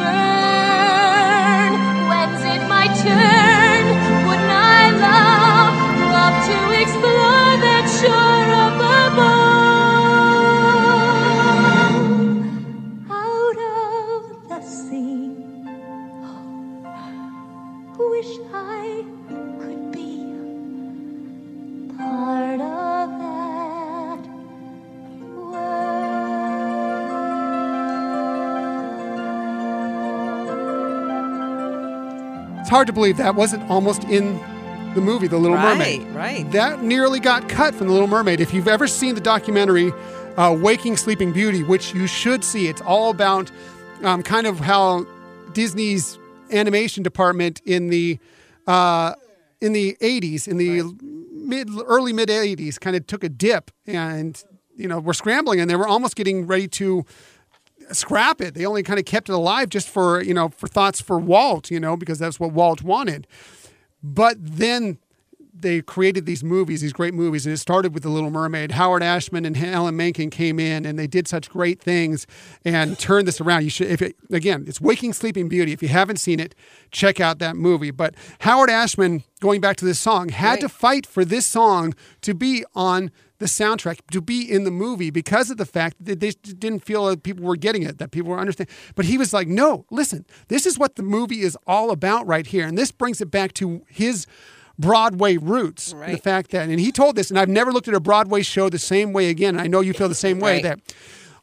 [0.00, 1.72] Burn.
[2.08, 3.65] When's it my turn?
[18.16, 20.24] Wish I could be
[21.98, 24.20] part of that
[32.60, 34.40] It's hard to believe that wasn't almost in
[34.94, 36.02] the movie The Little Right, Mermaid.
[36.14, 36.50] right.
[36.52, 38.40] That nearly got cut from The Little Mermaid.
[38.40, 39.92] If you've ever seen the documentary
[40.38, 43.50] uh, Waking Sleeping Beauty, which you should see, it's all about
[44.02, 45.06] um, kind of how
[45.52, 46.18] Disney's
[46.50, 48.18] animation department in the
[48.66, 49.14] uh,
[49.60, 50.82] in the 80s, in the
[51.32, 54.42] mid early mid 80s, kind of took a dip and
[54.76, 57.04] you know were scrambling and they were almost getting ready to
[57.92, 58.54] scrap it.
[58.54, 61.70] They only kind of kept it alive just for, you know, for thoughts for Walt,
[61.70, 63.26] you know, because that's what Walt wanted.
[64.02, 64.98] But then
[65.60, 68.72] they created these movies, these great movies, and it started with The Little Mermaid.
[68.72, 72.26] Howard Ashman and Alan Menken came in, and they did such great things
[72.64, 73.64] and turned this around.
[73.64, 75.72] You should, if it, again, it's Waking Sleeping Beauty.
[75.72, 76.54] If you haven't seen it,
[76.90, 77.90] check out that movie.
[77.90, 82.34] But Howard Ashman, going back to this song, had to fight for this song to
[82.34, 86.30] be on the soundtrack to be in the movie because of the fact that they
[86.30, 88.74] didn't feel that people were getting it, that people were understanding.
[88.94, 92.46] But he was like, no, listen, this is what the movie is all about right
[92.46, 92.66] here.
[92.66, 94.26] And this brings it back to his
[94.78, 95.92] Broadway roots.
[95.92, 98.68] The fact that, and he told this, and I've never looked at a Broadway show
[98.68, 99.58] the same way again.
[99.58, 100.62] I know you feel the same way Right.
[100.64, 100.94] that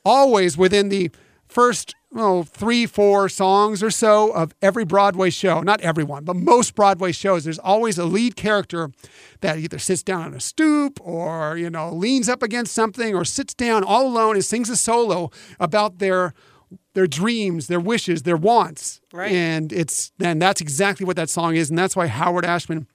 [0.06, 1.10] always within the
[1.48, 6.76] first oh, three, four songs or so of every Broadway show, not everyone, but most
[6.76, 8.91] Broadway shows, there's always a lead character
[9.41, 13.26] that either sits down on a stoop or, you know, leans up against something or
[13.26, 16.34] sits down all alone and sings a solo about their
[16.96, 19.02] their dreams, their wishes, their wants.
[19.12, 19.32] Right.
[19.32, 21.69] And it's and that's exactly what that song is.
[21.69, 22.88] And that's why Howard Ashman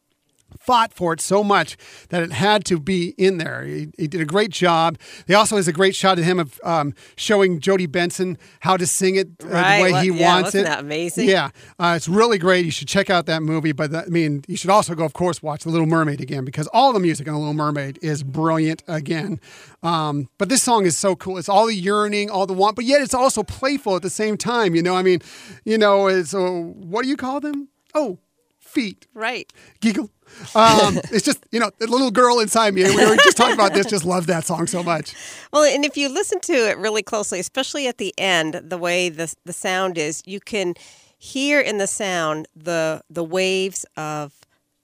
[0.58, 1.76] fought for it so much
[2.10, 3.64] that it had to be in there.
[3.64, 4.98] He, he did a great job.
[5.26, 8.86] They also has a great shot of him of um, showing Jodi Benson how to
[8.86, 10.64] sing it uh, Right, the way what- he yeah, wants it.
[10.64, 11.28] that amazing?
[11.28, 12.64] Yeah, uh, it's really great.
[12.64, 13.72] You should check out that movie.
[13.72, 16.44] But that, I mean, you should also go, of course, watch The Little Mermaid again
[16.44, 19.40] because all the music in The Little Mermaid is brilliant again.
[19.82, 21.38] Um, but this song is so cool.
[21.38, 24.36] It's all the yearning, all the want, but yet it's also playful at the same
[24.36, 24.74] time.
[24.74, 25.20] You know, I mean,
[25.64, 27.68] you know, it's uh, what do you call them?
[27.94, 28.18] Oh,
[28.58, 29.50] feet Right.
[29.80, 30.10] giggle.
[30.54, 32.84] Um, it's just you know the little girl inside me.
[32.84, 33.86] We were just talking about this.
[33.86, 35.14] Just love that song so much.
[35.52, 39.08] Well, and if you listen to it really closely, especially at the end, the way
[39.08, 40.74] the the sound is, you can
[41.18, 44.32] hear in the sound the the waves of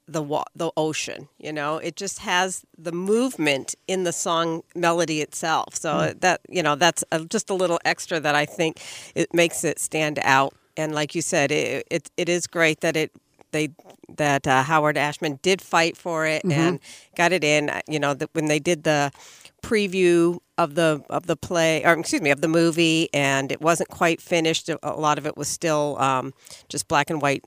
[0.07, 1.29] the wa- the ocean.
[1.39, 5.75] You know, it just has the movement in the song melody itself.
[5.77, 8.81] So that you know, that's a, just a little extra that I think
[9.15, 10.55] it makes it stand out.
[10.77, 13.13] And like you said, it it, it is great that it
[13.55, 13.67] they
[14.17, 16.81] that uh, Howard Ashman did fight for it and
[17.17, 17.71] got it in.
[17.71, 19.11] Uh, You know, that when they did the
[19.63, 23.89] preview of the of the play, or excuse me, of the movie, and it wasn't
[24.01, 24.69] quite finished.
[24.69, 26.33] A a lot of it was still um,
[26.69, 27.43] just black and white.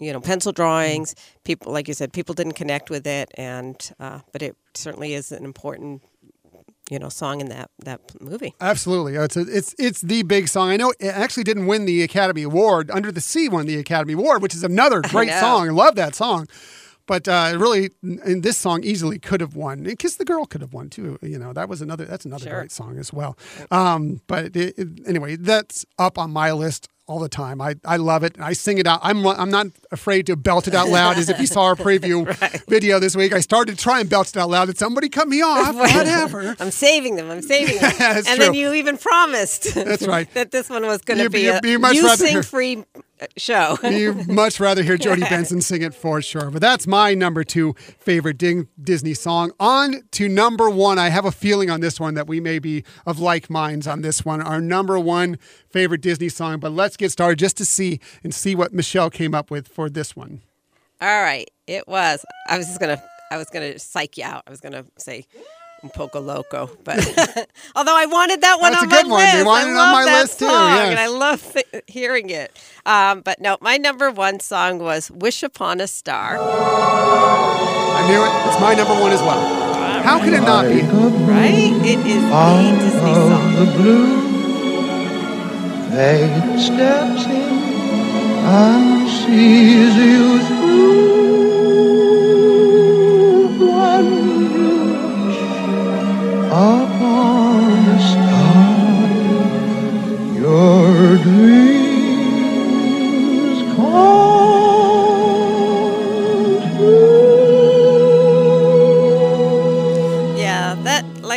[0.00, 1.14] You know, pencil drawings.
[1.42, 5.32] People, like you said, people didn't connect with it, and uh, but it certainly is
[5.32, 6.02] an important,
[6.90, 8.54] you know, song in that that movie.
[8.60, 10.70] Absolutely, it's a, it's it's the big song.
[10.70, 12.90] I know it actually didn't win the Academy Award.
[12.90, 15.40] Under the Sea won the Academy Award, which is another great know.
[15.40, 15.68] song.
[15.68, 16.46] I love that song.
[17.08, 19.84] But uh, really, and this song easily could have won.
[19.86, 21.18] And Kiss the Girl could have won too.
[21.22, 22.04] You know, that was another.
[22.04, 22.58] That's another Sure.
[22.60, 23.36] great song as well.
[23.72, 27.58] Um, but it, it, anyway, that's up on my list all the time.
[27.62, 28.36] I, I love it.
[28.38, 29.00] I sing it out.
[29.02, 31.16] I'm I'm not afraid to belt it out loud.
[31.16, 32.26] As if you saw our preview
[32.68, 34.66] video this week, I started to try and belt it out loud.
[34.66, 35.74] Did somebody cut me off?
[35.96, 36.54] Whatever.
[36.60, 37.30] I'm saving them.
[37.30, 37.94] I'm saving them.
[37.98, 39.74] That's and then you even promised.
[39.74, 40.32] That's right.
[40.34, 42.84] that this one was going to be you- a you you sing free
[43.36, 43.76] show.
[43.84, 46.50] You'd much rather hear Jodi Benson sing it for sure.
[46.50, 49.52] But that's my number two favorite Ding- Disney song.
[49.60, 50.98] On to number one.
[50.98, 54.02] I have a feeling on this one that we may be of like minds on
[54.02, 54.40] this one.
[54.40, 55.38] Our number one
[55.70, 56.60] favorite Disney song.
[56.60, 59.88] But let's get started just to see and see what Michelle came up with for
[59.90, 60.42] this one.
[61.00, 62.24] All right, it was.
[62.48, 63.02] I was just gonna.
[63.30, 64.42] I was gonna psych you out.
[64.46, 65.26] I was gonna say.
[65.84, 66.98] Un poco loco, but
[67.76, 69.20] although I wanted that one That's on a good my one.
[69.24, 70.90] list, You wanted I it on love my that list too, song, yes.
[70.90, 72.50] and I love th- hearing it.
[72.84, 78.32] Um, but no, my number one song was "Wish Upon a Star." I knew it.
[78.50, 79.40] It's my number one as well.
[80.02, 80.80] How could it not be?
[80.82, 81.72] Right?
[81.84, 83.54] It is the Disney song.
[83.54, 84.28] the blue
[85.90, 87.54] Fate steps in
[88.44, 91.27] and sees you through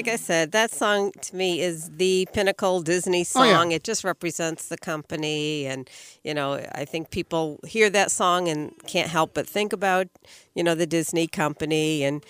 [0.02, 3.58] like I said, that song to me is the pinnacle Disney Oh, yeah.
[3.58, 3.72] song.
[3.72, 5.90] It just represents the company and
[6.24, 10.08] you know, I think people hear that song and can't help but think about,
[10.56, 12.26] you know, the Disney company and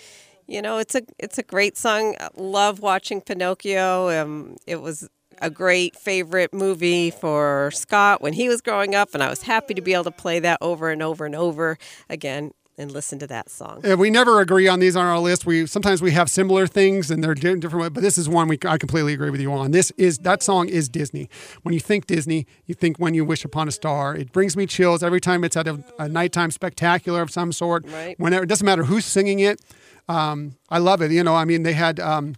[0.46, 2.14] you know, it's a it's a great song.
[2.20, 4.10] I Love watching Pinocchio.
[4.10, 5.08] Um, it was
[5.40, 9.72] a great favorite movie for Scott when he was growing up, and I was happy
[9.74, 11.78] to be able to play that over and over and over
[12.10, 13.82] again and listen to that song.
[13.98, 15.44] We never agree on these on our list.
[15.46, 17.74] We sometimes we have similar things and they're different.
[17.74, 19.70] ways, But this is one we I completely agree with you on.
[19.70, 21.28] This is that song is Disney.
[21.62, 24.16] When you think Disney, you think When You Wish Upon a Star.
[24.16, 27.86] It brings me chills every time it's at a, a nighttime spectacular of some sort.
[27.88, 28.18] Right.
[28.18, 29.60] Whenever it doesn't matter who's singing it.
[30.08, 31.12] Um, I love it.
[31.12, 32.00] You know, I mean, they had.
[32.00, 32.34] Um,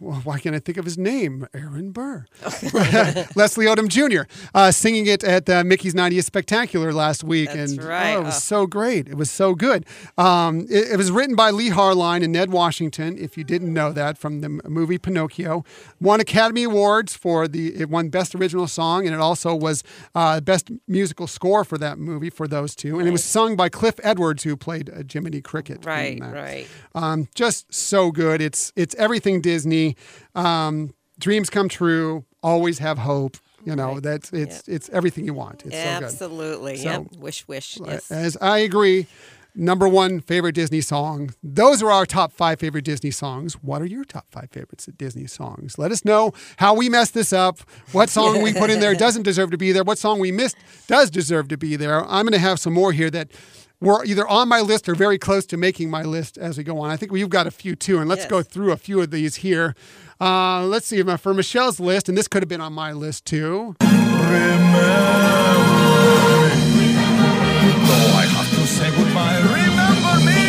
[0.00, 1.46] well, why can't I think of his name?
[1.54, 2.26] Aaron Burr.
[3.34, 4.22] Leslie Odom Jr.
[4.54, 7.50] Uh, singing it at uh, Mickey's 90th Spectacular last week.
[7.52, 8.14] That's and right.
[8.14, 8.38] oh, it was Oh.
[8.40, 9.08] so great.
[9.08, 9.86] It was so good.
[10.18, 13.92] Um, it, it was written by Leigh Harline and Ned Washington, if you didn't know
[13.92, 15.64] that, from the movie Pinocchio.
[16.00, 19.82] Won Academy Awards for the, it won Best Original Song, and it also was
[20.14, 22.98] uh, Best Musical Score for that movie for those two.
[22.98, 25.84] And it was sung by Cliff Edwards, who played uh, Jiminy Cricket.
[25.84, 26.66] Right, right.
[26.94, 28.40] Um, just so good.
[28.40, 29.83] It's it's everything Disney.
[30.34, 32.24] Um, dreams come true.
[32.42, 33.36] Always have hope.
[33.64, 35.64] You know that's it's it's everything you want.
[35.64, 36.04] It's so good.
[36.04, 36.76] Absolutely.
[36.76, 37.02] So- yep.
[37.18, 37.78] Wish, wish.
[37.82, 38.10] Yes.
[38.10, 39.06] As I agree,
[39.54, 41.32] number one favorite Disney song.
[41.42, 43.54] Those are our top five favorite Disney songs.
[43.62, 45.78] What are your top five favorites Disney songs?
[45.78, 47.60] Let us know how we messed this up.
[47.92, 49.84] What song we put in there doesn't deserve to be there.
[49.84, 52.04] What song we missed does deserve to be there.
[52.04, 53.28] I'm going to have some more here that
[53.84, 56.78] were either on my list or very close to making my list as we go
[56.80, 56.90] on.
[56.90, 58.30] I think we've got a few too, and let's Yes.
[58.30, 59.74] go through a few of these here.
[60.20, 63.76] Uh, let's see for Michelle's list, and this could have been on my list too.
[63.80, 63.86] Though
[68.20, 70.40] I have to say goodbye, remember me.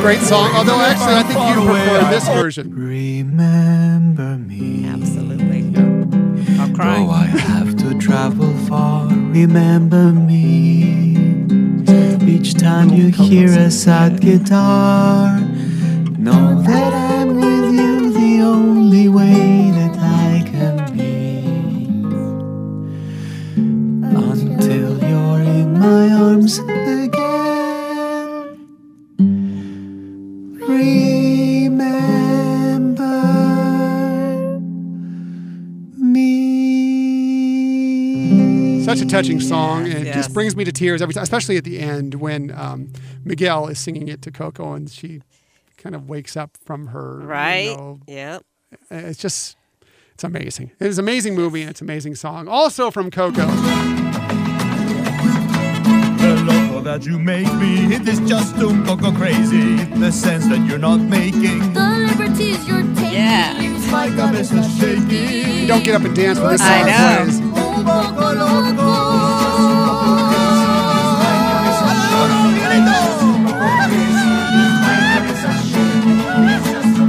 [0.00, 0.50] great song.
[0.54, 2.72] Although actually, I think you prefer this version.
[2.74, 4.86] Remember me.
[4.86, 5.62] Absolutely.
[6.60, 6.98] I'll cry.
[6.98, 11.16] Though I have to travel far, remember me.
[12.26, 15.38] Each time you hear a sad guitar,
[16.18, 21.46] know that I'm with you the only way that I can be.
[24.02, 27.06] Until you're in my arms again.
[30.68, 31.15] Remember
[38.96, 40.14] Such a touching song, and it yes.
[40.14, 42.92] just brings me to tears every time, especially at the end when um,
[43.24, 45.20] Miguel is singing it to Coco, and she
[45.76, 47.18] kind of wakes up from her.
[47.20, 47.76] you Right?
[47.76, 48.42] know, Yep.
[48.90, 49.56] it's just,
[50.14, 50.70] it's amazing.
[50.80, 52.48] It's an amazing movie, and it's an amazing song.
[52.48, 53.46] Also from Coco.
[56.16, 59.76] The loco that you make me, it is just un poco crazy.
[60.00, 61.72] The sense that you're not making.
[61.72, 63.12] The liberties you're taking.
[63.12, 63.52] Yeah.
[63.90, 65.60] My cabeza is shaking.
[65.60, 67.24] You don't get up and dance when this song I know.
[67.24, 67.40] plays.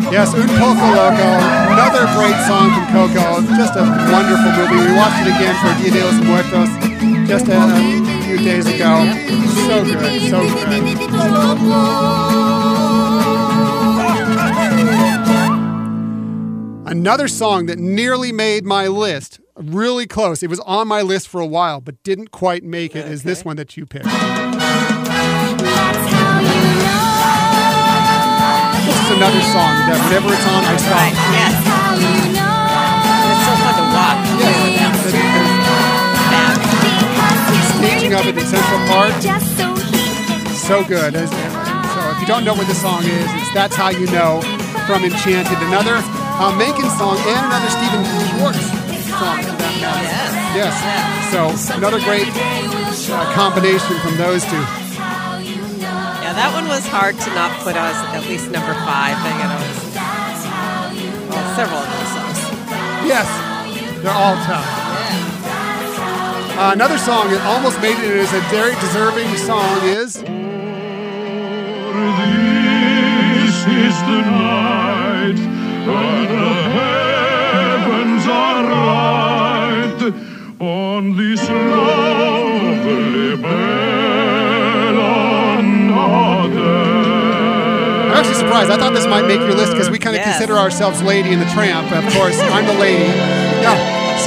[0.10, 1.30] Yes, Un Poco Loco,
[1.72, 3.42] another great song from Coco.
[3.56, 4.76] Just a wonderful movie.
[4.76, 6.70] We watched it again for Dia de los Muertos
[7.28, 9.06] just a, a few days ago.
[9.68, 10.68] So good, so good.
[16.88, 20.44] Another song that nearly made my list, really close.
[20.44, 23.06] It was on my list for a while, but didn't quite make it.
[23.08, 24.06] Is this one that you picked?
[28.86, 30.96] This is another song that whenever it's on, I stop.
[30.96, 31.16] Right.
[31.36, 31.54] Yes.
[33.28, 34.24] It's so fun to watch.
[34.40, 35.26] Yes, too.
[37.78, 39.14] Staging of it in Central Park,
[40.56, 41.16] so good.
[41.16, 44.06] As- and so if you don't know what the song is, it's That's How You
[44.08, 44.42] Know
[44.88, 45.58] from Enchanted.
[45.68, 48.04] Another uh, Menken song and another Stephen
[48.40, 48.77] Schwartz
[49.20, 49.42] song.
[49.42, 50.38] for that matter.
[50.54, 50.74] Yes.
[51.34, 54.64] So another great uh, combination from those two.
[55.82, 59.18] Yeah, that one was hard to not put us at least number five.
[59.18, 59.60] You know,
[61.30, 62.40] well, several of those songs.
[63.06, 63.28] Yes,
[64.02, 64.66] they're all tough.
[66.58, 70.16] Uh, another song that almost made it as a very deserving song is
[73.36, 75.38] This is the night
[80.60, 85.02] on this lovely bella
[85.62, 86.52] notte.
[88.08, 88.72] I'm actually surprised.
[88.72, 90.38] I thought this might make your list because we kind of Yes.
[90.38, 91.92] consider ourselves Lady and the Tramp.
[91.92, 93.08] Of course, I'm the lady.
[93.62, 93.76] No,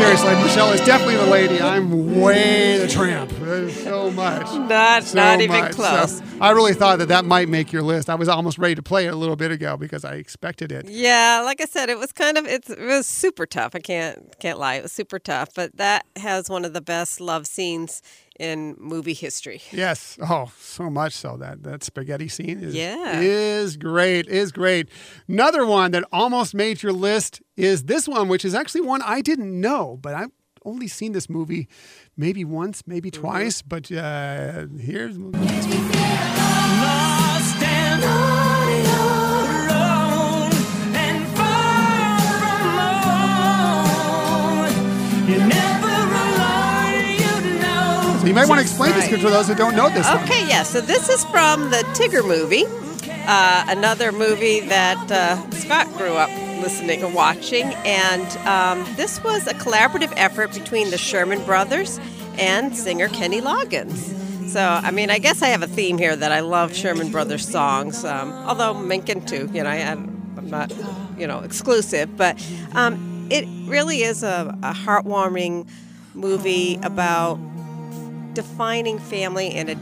[0.01, 1.61] seriously, Michelle is definitely the lady.
[1.61, 3.31] I'm way the Tramp.
[3.33, 4.47] There's so much.
[4.69, 5.73] Not, So not even much.
[5.73, 6.19] close.
[6.19, 8.09] So I really thought that that might make your list.
[8.09, 10.89] I was almost ready to play it a little bit ago because I expected it.
[10.89, 13.75] Yeah, like I said, it was kind of it's, it was super tough.
[13.75, 15.51] I can't can't lie, it was super tough.
[15.55, 18.01] But that has one of the best love scenes
[18.41, 19.61] in movie history.
[19.71, 20.17] Yes.
[20.23, 23.21] Oh, so much so that that spaghetti scene is Yeah.
[23.21, 24.27] is great.
[24.29, 24.89] Is great.
[25.29, 29.21] Another one that almost made your list is this one, which is actually one I
[29.21, 30.31] didn't know, but I've
[30.65, 31.69] only seen this movie
[32.17, 33.21] maybe once, maybe Mm-hmm.
[33.21, 33.61] twice.
[33.63, 35.69] But uh, here's Lost
[37.63, 38.03] and
[39.71, 40.51] alone
[41.05, 42.61] and far from
[44.65, 45.29] home.
[45.29, 45.70] You're never
[48.31, 50.23] you might want to explain this to those who don't know this one.
[50.23, 50.63] Okay, yeah.
[50.63, 52.65] So this is from the Tigger movie,
[53.27, 56.31] uh, another movie that uh, Scott grew up
[56.63, 61.99] listening and watching, and um, this was a collaborative effort between the Sherman Brothers
[62.39, 64.17] and singer Kenny Loggins.
[64.49, 67.49] So, I mean, I guess I have a theme here that I love Sherman Brothers
[67.49, 69.51] songs, um, although Menken too.
[69.53, 70.73] You know, I, I'm not,
[71.19, 72.41] you know, exclusive, but
[72.75, 75.67] um, it really is a, a heartwarming
[76.15, 77.39] movie about
[78.35, 79.77] defining family in a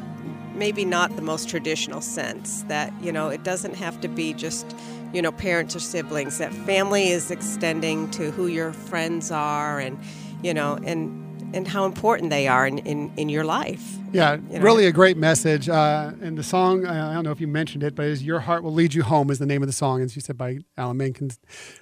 [0.54, 4.74] maybe not the most traditional sense that you know it doesn't have to be just
[5.12, 9.98] you know parents or siblings that family is extending to who your friends are and
[10.42, 13.82] you know and and how important they are in, in, in your life
[14.12, 14.64] Yeah, You know.
[14.64, 15.68] really a great message.
[15.68, 18.62] Uh, and the song, I don't know if you mentioned it, but is "Your Heart
[18.64, 20.96] Will Lead You Home" is the name of the song, and she said by Alan
[20.96, 21.30] Menken,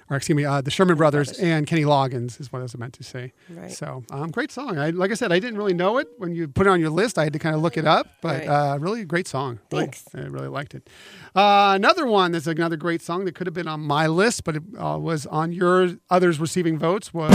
[0.09, 2.93] or excuse me, uh, the Sherman Brothers and Kenny Loggins is what I was meant
[2.93, 3.33] to say.
[3.49, 3.71] Right.
[3.71, 4.77] So, um, great song.
[4.77, 6.89] I, like I said, I didn't really know it when you put it on your
[6.89, 7.17] list.
[7.17, 8.47] I had to kind of look it up, but Right.
[8.47, 9.59] uh, really a great song.
[9.71, 10.05] Really, Thanks.
[10.15, 10.89] I really liked it.
[11.35, 14.55] Uh, another one that's another great song that could have been on my list, but
[14.57, 17.33] it uh, was on your others receiving votes was.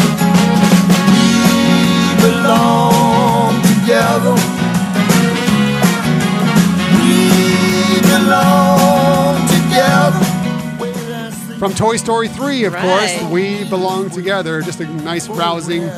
[2.23, 4.35] Belong together.
[6.99, 10.27] We belong together.
[11.59, 12.83] from Toy Story 3, of Right.
[12.83, 13.31] course.
[13.31, 14.63] We belong together.
[14.63, 15.89] Just a nice, rousing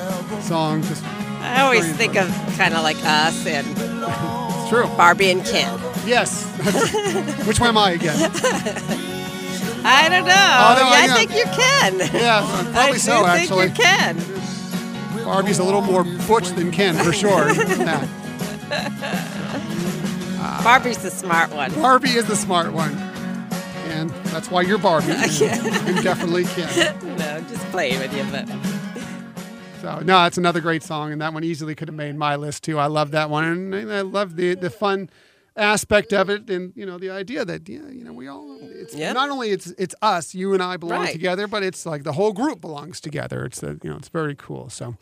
[0.43, 0.83] song.
[0.83, 1.03] Just
[1.43, 4.87] I always think of kind of like us and it's true.
[4.97, 5.79] Barbie and Ken.
[6.07, 6.45] Yes.
[7.47, 8.31] Which one am I again?
[9.87, 10.59] I don't know.
[10.61, 12.21] Oh, no, yeah, I I think you're Ken.
[12.21, 13.13] Yeah, I probably do so.
[13.17, 14.17] think Actually, you're Ken.
[15.25, 17.51] Barbie's a little more butch than Ken for sure.
[20.45, 20.61] Yeah.
[20.63, 21.73] Barbie's the smart one.
[21.75, 22.93] Barbie is the smart one,
[23.89, 25.13] and that's why you're Barbie.
[25.13, 26.99] and, and definitely Ken.
[27.19, 28.47] No, just playing with you, but
[29.81, 32.65] So no, that's another great song, and that one easily could have made my list
[32.65, 32.79] too.
[32.79, 35.09] I love that one, and I love the the fun
[35.57, 38.95] aspect of it, and you know the idea that yeah, you know we all it's
[38.95, 39.15] Yep.
[39.15, 41.13] not only it's it's us, you and I belong Right.
[41.13, 43.45] together, but it's like the whole group belongs together.
[43.45, 44.69] It's the you know it's very cool.
[44.71, 44.97] So.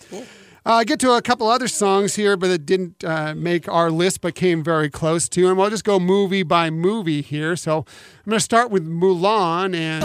[0.64, 3.90] Uh, I get to a couple other songs here, but it didn't uh, make our
[3.90, 5.48] list, but came very close to.
[5.48, 7.56] And we'll just go movie by movie here.
[7.56, 10.04] So I'm going to start with Mulan, and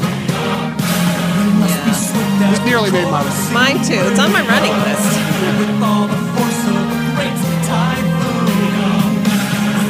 [2.42, 3.54] this nearly made my list.
[3.54, 4.02] mine too.
[4.10, 5.84] It's on my running list.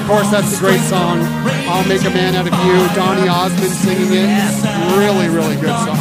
[0.08, 1.20] course, that's a great song.
[1.68, 2.96] I'll Make a Man Out of You.
[2.96, 4.98] Donny Osmond singing it.
[4.98, 6.00] Really, really good song.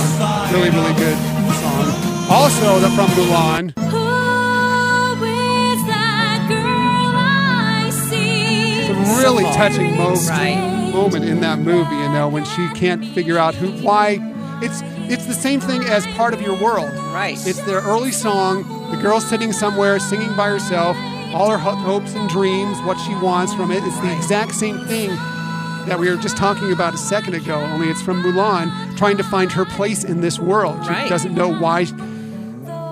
[0.52, 1.16] Really, really good
[1.58, 2.30] song.
[2.30, 3.72] Also, the from Mulan.
[3.90, 8.80] Who is that girl I see?
[8.82, 10.92] It's a really touching moment, Right.
[10.92, 11.96] moment in that movie.
[11.96, 14.18] You know, when she can't figure out who, why.
[14.62, 16.90] It's it's the same thing as part of your world.
[17.12, 17.36] Right.
[17.46, 18.64] It's their early song.
[18.90, 20.96] The girl sitting somewhere singing by herself.
[21.34, 23.82] All her hopes and dreams, what she wants from it.
[23.84, 25.10] It's the exact same thing
[25.86, 27.56] that we were just talking about a second ago.
[27.60, 30.82] Only it's from Mulan, trying to find her place in this world.
[30.84, 31.08] She Right.
[31.08, 31.80] doesn't know why.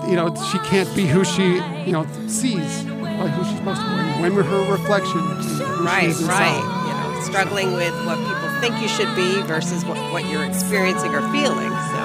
[0.08, 1.54] You know, she can't be who she
[1.86, 4.20] you know sees, like who she's supposed to be.
[4.22, 5.20] When her reflection.
[5.82, 6.54] Right, is right.
[6.86, 11.14] You know, struggling with what people think you should be versus what, what you're experiencing
[11.14, 11.70] or feeling.
[11.70, 12.00] So,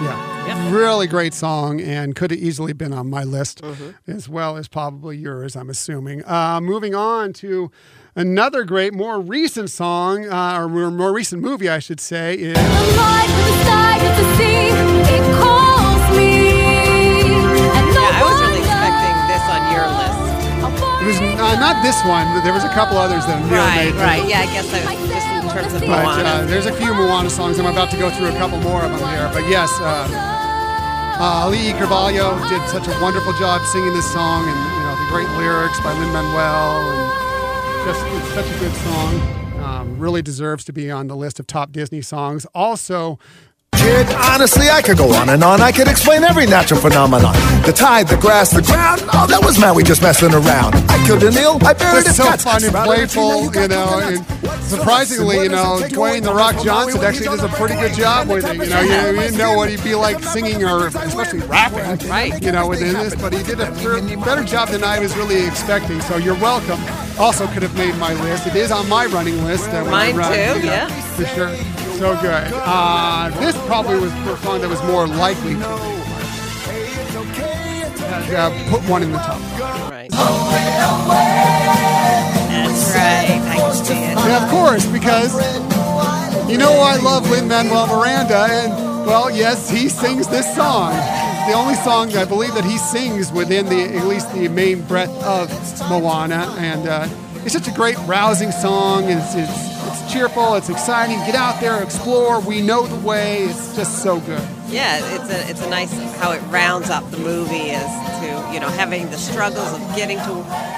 [0.00, 0.26] Yeah.
[0.46, 0.72] Yep.
[0.72, 4.10] Really great song and could have easily been on my list Mm-hmm.
[4.10, 6.24] as well as probably yours, I'm assuming.
[6.26, 7.70] Uh, moving on to
[8.16, 12.54] another great, more recent song, uh, or more, more recent movie, I should say, is
[12.54, 12.62] The
[12.96, 14.72] light with the sky with the sea,
[15.14, 16.32] it calls me.
[17.76, 20.18] And no yeah, I was really expecting this on your list.
[21.02, 23.94] it was uh, not this one, but there was a couple others that nearly Right,
[23.94, 24.24] made right.
[24.28, 25.09] Yeah, I guess I was just in
[25.50, 27.58] terms of But uh, there's a few Moana songs.
[27.58, 29.28] I'm about to go through a couple more of them here.
[29.32, 30.06] But yes, uh,
[31.20, 35.10] uh, Auli'i Cravalho did such a wonderful job singing this song, and you know the
[35.10, 39.20] great lyrics by Lin Manuel, and just it's such a good song.
[39.60, 42.46] Um, really deserves to be on the list of top Disney songs.
[42.54, 43.18] Also,
[43.80, 45.60] Kid, honestly, I could go on and on.
[45.62, 47.32] I could explain every natural phenomenon.
[47.64, 49.00] The tide, the grass, the ground.
[49.12, 50.74] Oh, that was Maui just messing around.
[50.90, 51.58] I killed an eel.
[51.64, 52.44] I buried just its so guts.
[52.44, 54.00] fun and playful, got you know.
[54.04, 54.26] And
[54.64, 57.42] surprisingly, you know, What does it take away Dwayne the the Rock Johnson actually does
[57.42, 58.54] a pretty good job with it.
[58.56, 62.36] You know, you, you didn't know what he'd be like singing or especially rapping, Right.
[62.42, 63.70] You know, within this, but he did a
[64.24, 66.00] better job than I was really expecting.
[66.02, 66.80] So you're welcome.
[67.18, 68.46] Also, could have made my list.
[68.46, 69.68] It is on my running list.
[69.70, 70.88] uh, when I Mine run, too, you know, yeah.
[71.16, 71.79] for sure.
[72.00, 72.50] So good.
[72.54, 75.66] Uh, this probably was the song that was more likely to
[78.38, 79.38] uh, put one in the top.
[79.90, 80.10] Right.
[80.10, 80.54] That's
[82.96, 83.28] right.
[83.28, 84.16] I can see it.
[84.16, 85.34] And of course, because
[86.50, 88.72] you know I love Lin Manuel Miranda, and
[89.06, 90.94] well, yes, he sings this song.
[90.94, 94.80] It's the only song I believe that he sings within the at least the main
[94.86, 95.50] breadth of
[95.90, 97.06] Moana, and uh,
[97.44, 99.04] it's such a great, rousing song.
[99.08, 101.16] It's, it's it's cheerful, it's exciting.
[101.20, 102.40] Get out there, explore.
[102.40, 103.44] We know the way.
[103.44, 104.46] It's just so good.
[104.68, 108.60] Yeah, it's a it's a nice how it rounds up the movie is to you
[108.60, 110.30] know having the struggles of getting to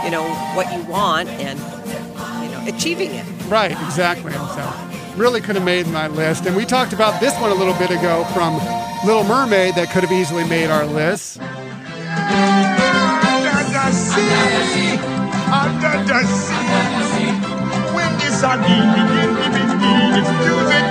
[0.05, 3.27] you know what you want and you know achieving it.
[3.49, 4.33] Right, exactly.
[4.33, 4.73] So,
[5.17, 6.47] really could have made my list.
[6.47, 8.55] And we talked about this one a little bit ago from
[9.05, 11.41] Little Mermaid that could have easily made our list.
[15.63, 17.31] Under the sea, under the sea.
[17.95, 18.13] When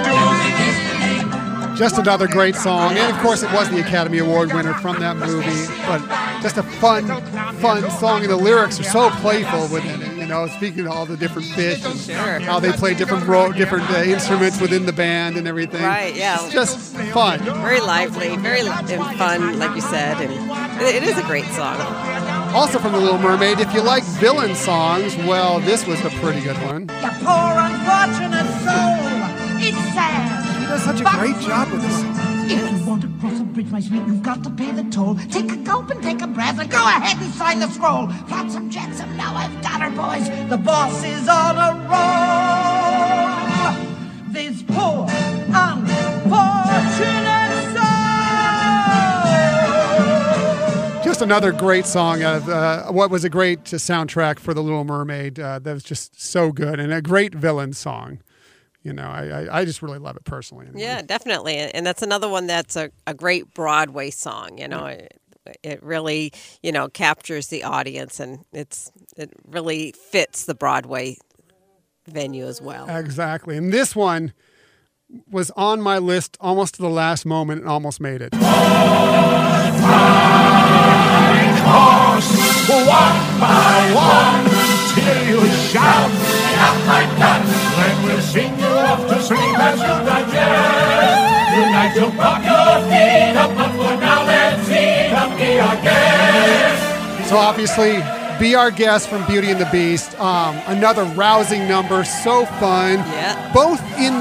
[0.03, 1.77] dozy.
[1.77, 2.95] Just another great song.
[2.97, 5.65] And of course, it was the Academy Award winner from that movie.
[5.87, 5.99] But
[6.41, 7.07] just a fun,
[7.59, 8.21] fun song.
[8.21, 10.15] And the lyrics are so playful within it.
[10.17, 12.39] You know, speaking of all the different fish and Sure.
[12.39, 15.81] how they play different ro- different uh, instruments within the band and everything.
[15.83, 16.37] Right, yeah.
[16.43, 16.77] It's just
[17.11, 17.39] fun.
[17.39, 20.31] Very lively, very li- and fun, like you said, and
[20.81, 21.77] it is a great song.
[22.53, 26.41] Also from The Little Mermaid, if you like villain songs, well, this was a pretty
[26.41, 26.81] good one.
[26.81, 28.97] You poor unfortunate soul.
[29.63, 30.59] It's sad.
[30.59, 32.03] He does such a great job with this.
[32.51, 35.15] If you want to cross a bridge, my sweet, you've got to pay the toll.
[35.29, 38.09] Take a gulp and take a breath and go ahead and sign the scroll.
[38.27, 40.27] Flotsam, jetsam, now I've got her, boys.
[40.49, 43.21] The boss is on a roll.
[44.33, 45.90] This poor unfortunate
[51.21, 55.39] just another great song of uh, what was a great soundtrack for The Little Mermaid.
[55.39, 58.23] Uh, that was just so good and a great villain song.
[58.81, 60.65] You know, I, I, I just really love it personally.
[60.65, 60.81] anyway.
[60.81, 61.57] Yeah, definitely.
[61.57, 64.57] And that's another one that's a, a great Broadway song.
[64.57, 65.15] You know, it,
[65.61, 71.17] it really, you know, captures the audience and it's it really fits the Broadway
[72.07, 72.89] venue as well.
[72.89, 73.57] Exactly.
[73.57, 74.33] And this one
[75.29, 78.33] was on my list almost to the last moment and almost made it.
[81.71, 84.43] One by one,
[84.95, 86.11] till you shout.
[87.77, 91.31] Then we'll sing you off to sleep as you digest.
[91.55, 97.29] Tonight you'll pop your feet up, but for now let's eat up be our guest.
[97.29, 98.03] So obviously,
[98.39, 100.19] be our guest from Beauty and the Beast.
[100.19, 102.99] Um, another rousing number, so fun.
[102.99, 103.51] Yeah.
[103.53, 104.13] Both in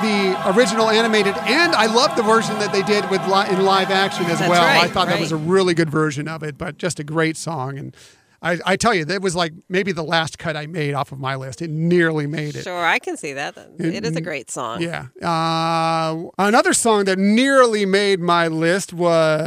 [0.00, 3.90] the original animated, and I love the version that they did with li- in live
[3.90, 4.62] action as That's well.
[4.62, 7.36] I right, thought that was a really good version of it, but just a great
[7.36, 7.78] song.
[7.78, 7.96] And
[8.40, 11.18] I, I tell you, that was like maybe the last cut I made off of
[11.18, 11.60] my list.
[11.60, 12.62] It nearly made it.
[12.62, 13.56] Sure, I can see that.
[13.78, 14.80] It is a great song.
[14.80, 15.06] Yeah.
[15.20, 19.46] Uh, another song that nearly made my list was.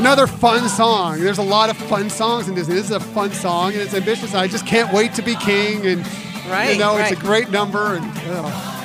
[0.00, 1.20] Another fun song.
[1.20, 2.74] There's a lot of fun songs in Disney.
[2.74, 4.34] This is a fun song and it's ambitious.
[4.34, 5.84] I just can't wait to be king.
[5.84, 6.06] And
[6.48, 7.96] Right, you know, it's a great number.
[7.96, 8.04] And.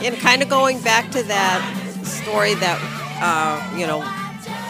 [0.04, 2.78] And kind of going back to that story that,
[3.22, 4.02] uh, you know,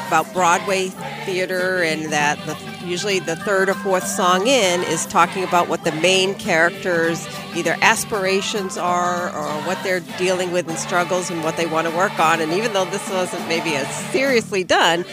[0.08, 0.90] about Broadway
[1.26, 5.84] theater and that the, usually the third or fourth song in is talking about what
[5.84, 11.58] the main characters' either aspirations are or what they're dealing with and struggles and what
[11.58, 12.40] they want to work on.
[12.40, 15.06] And even though this wasn't maybe as seriously done,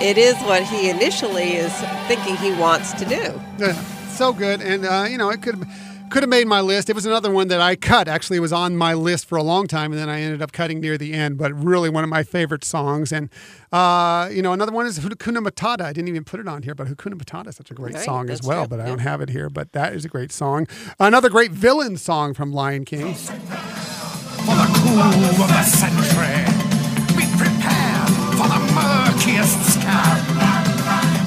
[0.00, 1.72] it is what he initially is
[2.08, 3.40] thinking he wants to do.
[3.58, 3.72] Yeah,
[4.08, 5.64] so good, and uh, you know it could
[6.10, 6.90] could have made my list.
[6.90, 8.08] It was another one that I cut.
[8.08, 10.50] Actually, it was on my list for a long time, and then I ended up
[10.50, 11.38] cutting near the end.
[11.38, 13.12] But really, one of my favorite songs.
[13.12, 13.28] And
[13.70, 15.82] uh, you know, another one is Hakuna Matata.
[15.82, 18.04] I didn't even put it on here, but Hakuna Matata is such a great Right,
[18.04, 18.62] song as well.
[18.66, 19.48] true, But I don't have it here.
[19.48, 20.66] But that is a great song.
[20.98, 23.14] Another great villain song from Lion King.
[23.14, 23.32] For
[24.56, 26.59] the cool of the century,
[28.74, 30.26] murkiest sky.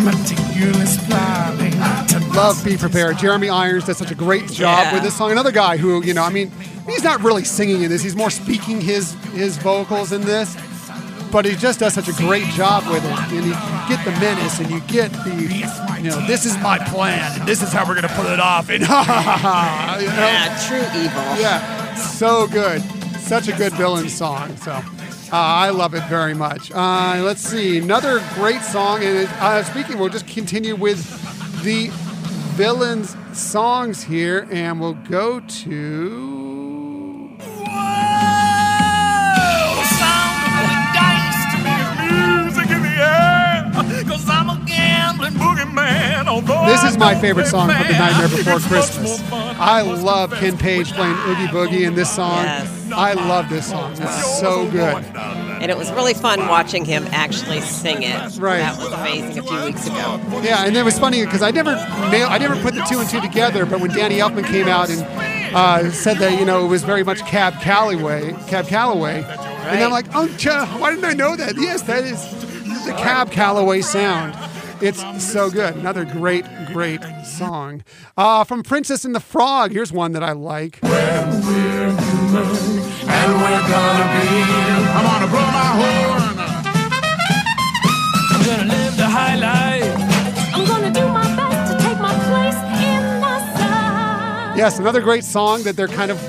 [0.03, 1.71] Meticulous planning
[2.07, 3.17] to Love Be Prepared.
[3.17, 4.93] Jeremy Irons does such a great job Yeah.
[4.93, 5.31] with this song.
[5.31, 6.51] Another guy who, you know, I mean,
[6.87, 8.01] he's not really singing in this.
[8.03, 10.55] He's more speaking his his vocals in this.
[11.31, 13.11] But he just does such a great job with it.
[13.11, 13.53] And you
[13.89, 15.31] get the menace and you get the,
[16.03, 18.39] you know, this is my plan and this is how we're going to pull it
[18.39, 18.69] off.
[18.69, 19.97] And ha ha ha ha.
[19.99, 20.13] You know?
[20.13, 21.41] Yeah, true evil.
[21.41, 22.83] Yeah, so good.
[23.19, 24.55] Such a good villain song.
[24.57, 24.73] So
[25.35, 26.71] I love it very much.
[26.71, 27.79] Uh, let's see.
[27.79, 29.03] Another great song.
[29.03, 31.03] And uh, speaking, we'll just continue with
[31.63, 31.89] the
[32.55, 34.47] villains songs here.
[34.51, 37.37] And we'll go to.
[37.39, 38.02] the
[46.65, 49.31] This is my favorite play song from The Nightmare Before it's Christmas.
[49.31, 52.43] I love Ken Page playing Oogie Boogie in this song.
[52.43, 52.91] Yes.
[52.91, 53.93] I love this song.
[53.93, 55.03] It's so good.
[55.15, 58.37] And it was really fun watching him actually sing it.
[58.37, 58.59] Right.
[58.59, 60.21] That was amazing a few weeks ago.
[60.43, 61.73] Yeah, and it was funny because I never
[62.09, 63.65] nail, I never put the two and two together.
[63.65, 65.01] But when Danny Elfman came out and
[65.55, 69.91] uh, said that you know it was very much Cab Calloway, Cab Calloway, and I'm
[69.91, 70.27] like, oh,
[70.79, 71.55] why didn't I know that?
[71.57, 72.21] Yes, that is
[72.85, 74.35] the Cab Calloway sound.
[74.85, 75.77] It's so good.
[75.77, 77.85] Another great, great song.
[78.17, 80.79] Uh, from Princess and the Frog, here's one that I like.
[80.83, 81.93] And we're
[83.71, 84.27] gonna be.
[84.91, 86.21] I'm gonna blow my horn.
[88.33, 90.53] I'm gonna live the high life.
[90.53, 94.57] I'm gonna do my best to take my place in the sun.
[94.57, 96.19] Yes, another great song that they're kind of.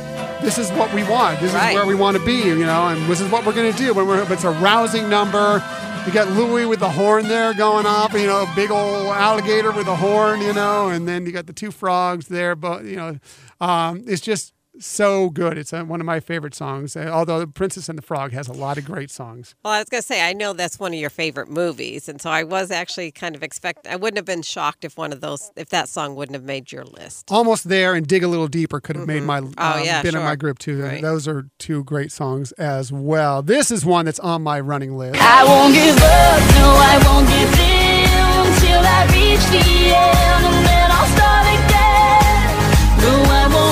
[0.43, 1.41] This is what we want.
[1.41, 1.71] This Right.
[1.71, 3.79] is where we want to be, you know, and this is what we're going to
[3.79, 3.95] do.
[3.95, 5.61] When we're, it's a rousing number.
[6.07, 9.87] You got Louis with the horn there going off, you know, big old alligator with
[9.87, 13.19] a horn, you know, and then you got the two frogs there, but you know,
[13.61, 15.57] um, it's just so good.
[15.59, 16.97] It's uh, one of my favorite songs.
[16.97, 19.55] Uh, although Princess and the Frog has a lot of great songs.
[19.65, 22.09] Well, I was going to say, I know that's one of your favorite movies.
[22.09, 23.87] And so I was actually kind of expect.
[23.87, 26.73] I wouldn't have been shocked if one of those, if that song wouldn't have made
[26.73, 27.31] your list.
[27.31, 30.17] Almost there and dig a little deeper could have made my Oh, um, yeah, been
[30.17, 30.83] in my group too.
[30.83, 31.03] Right.
[31.03, 33.43] Those are two great songs as well.
[33.43, 35.21] This is one that's on my running list.
[35.21, 40.67] I won't give up, no, I won't give in till I reach the end, and
[40.67, 42.55] then I'll start again.
[43.01, 43.64] No, I won't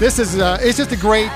[0.00, 1.30] This is uh, it's just a great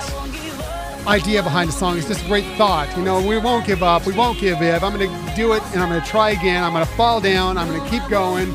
[1.07, 1.99] idea behind the song.
[1.99, 2.89] It's just a great thought.
[2.97, 4.07] You know, we won't give up.
[4.07, 4.83] We won't give in.
[4.83, 6.65] I'm going to do it and I'm going to try again.
[6.65, 7.59] I'm going to fall down.
[7.59, 8.51] I'm going to keep going.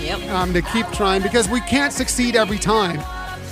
[0.00, 0.18] Yep.
[0.30, 3.00] I'm going to keep trying because we can't succeed every time.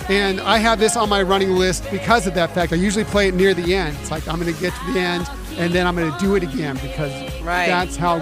[0.09, 2.73] And I have this on my running list because of that fact.
[2.73, 3.97] I usually play it near the end.
[4.01, 6.35] It's like I'm going to get to the end and then I'm going to do
[6.35, 7.69] it again because Right.
[7.69, 8.19] that's how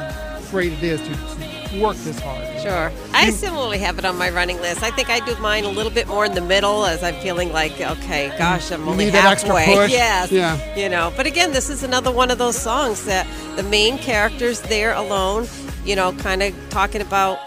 [0.51, 1.47] great it is to, to
[1.80, 2.60] work this hard.
[2.60, 2.92] Sure.
[3.12, 4.82] I similarly have it on my running list.
[4.82, 7.52] I think I do mine a little bit more in the middle as I'm feeling
[7.52, 8.38] like, okay, mm.
[8.38, 9.88] gosh, I'm You only need that extra halfway.
[9.98, 10.30] Yes.
[10.30, 10.76] Yeah.
[10.76, 14.60] You know, but again, this is another one of those songs that the main character's
[14.62, 15.46] there alone,
[15.84, 17.38] you know, kind of talking about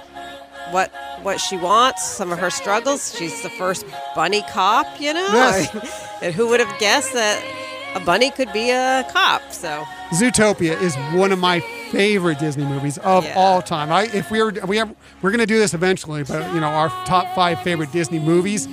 [0.71, 0.91] what
[1.23, 3.15] what she wants, some of her struggles.
[3.15, 5.27] She's the first bunny cop, you know.
[5.27, 6.09] Yes.
[6.21, 7.43] and who would have guessed that
[7.95, 9.51] a bunny could be a cop?
[9.51, 11.59] So Zootopia is one of my
[11.91, 13.33] favorite Disney movies of Yeah.
[13.35, 13.91] all time.
[13.91, 16.89] I if we were we have we're gonna do this eventually, but you know our
[17.05, 18.67] top five favorite Disney movies.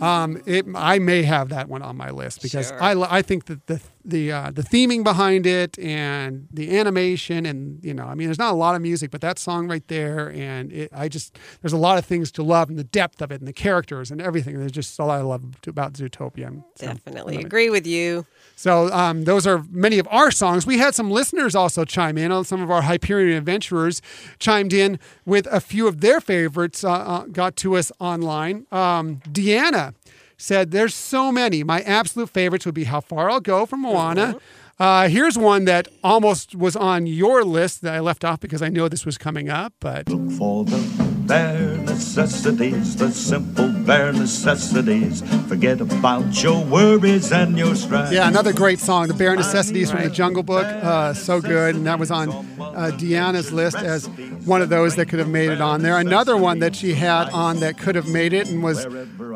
[0.00, 2.82] Um, it I may have that one on my list because Sure.
[2.82, 7.84] I I think that the the uh, the theming behind it and the animation and
[7.84, 10.30] you know I mean there's not a lot of music but that song right there
[10.30, 13.30] and it, I just there's a lot of things to love and the depth of
[13.30, 14.58] it and the characters and everything.
[14.58, 16.62] There's just a lot I love about Zootopia.
[16.76, 18.26] So, definitely agree with you.
[18.56, 20.66] So um, those are many of our songs.
[20.66, 22.28] We had some listeners also chime in.
[22.44, 24.02] Some of our Hyperion adventurers
[24.38, 26.82] chimed in with a few of their favorites.
[26.82, 28.66] Uh, uh, got to us online.
[28.72, 29.94] Um, Deanna
[30.38, 31.62] said, "There's so many.
[31.62, 34.36] My absolute favorites would be How Far I'll Go from Moana."
[34.80, 38.68] Uh, here's one that almost was on your list that I left off because I
[38.68, 40.78] know this was coming up, but Look For the
[41.26, 45.22] bare necessities, the simple bare necessities.
[45.48, 48.12] Forget about your worries and your strife.
[48.12, 50.64] Yeah, another great song, "The Bare Necessities" from the Jungle Book.
[50.64, 54.08] Uh, so good, and that was on uh, Deanna's list as
[54.44, 55.98] one of those that could have made it on there.
[55.98, 58.86] Another one that she had on that could have made it and was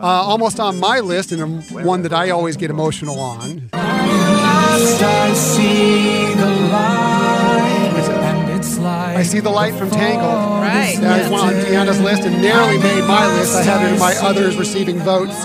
[0.03, 3.71] uh, almost on my list, and one that I always get emotional on.
[3.73, 10.61] I see the light, and it's like I see the light from Tangled.
[10.61, 10.97] Right.
[11.01, 13.55] That is one on Deanna's list and nearly made my list.
[13.55, 15.37] I have it in my others receiving votes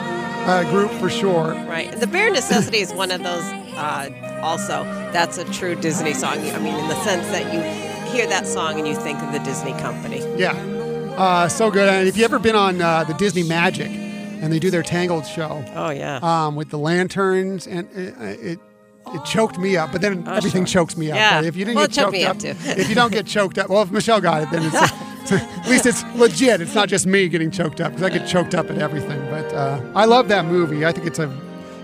[0.47, 1.53] uh, group for sure.
[1.67, 1.91] Right.
[1.91, 3.43] The bare necessity is one of those.
[3.75, 4.09] Uh,
[4.41, 6.39] also, that's a true Disney song.
[6.39, 7.61] I mean, in the sense that you
[8.11, 10.19] hear that song and you think of the Disney company.
[10.37, 10.53] Yeah,
[11.17, 11.89] uh, so good.
[11.89, 14.06] And if you ever been on uh, the Disney Magic,
[14.41, 16.19] and they do their Tangled show Oh yeah.
[16.21, 18.59] um, with the lanterns, and it, it
[19.13, 19.91] it choked me up.
[19.91, 20.81] But then Oh, everything sure.
[20.81, 21.15] chokes me up.
[21.15, 21.39] Yeah.
[21.39, 22.55] But if you didn't Well, get choked up, too.
[22.69, 24.75] if you don't get choked up, well, if Michelle got it, then it's
[25.31, 26.61] at least it's legit.
[26.61, 29.19] It's not just me getting choked up because I get choked up at everything.
[29.29, 30.85] But uh, I love that movie.
[30.85, 31.27] I think it's a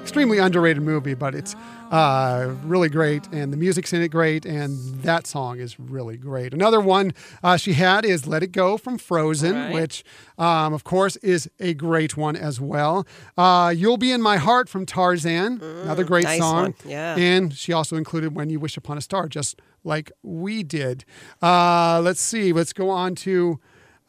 [0.04, 1.56] extremely underrated movie, but it's
[1.90, 6.54] uh, really great, and the music's in it great, and that song is really great.
[6.54, 9.74] Another one uh, she had is "Let It Go" from Frozen, Right.
[9.74, 10.04] which,
[10.38, 13.08] um, of course, is a great one as well.
[13.38, 16.62] Uh, "You'll Be in My Heart" from Tarzan, another great Mm, nice song.
[16.64, 17.16] one, yeah.
[17.16, 21.06] and she also included "When You Wish Upon a Star," just like we did.
[21.42, 22.52] Uh, let's see.
[22.54, 23.60] Let's go on to.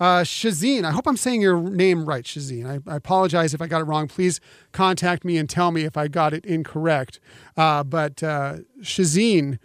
[0.01, 2.67] Uh, Shazine, I hope I'm saying your name right, Shazine.
[2.67, 4.09] I, I apologize if I got it wrong.
[4.09, 4.41] Please
[4.73, 7.21] contact me and tell me if I got it incorrect.
[7.57, 9.59] Uh, but uh, Shazine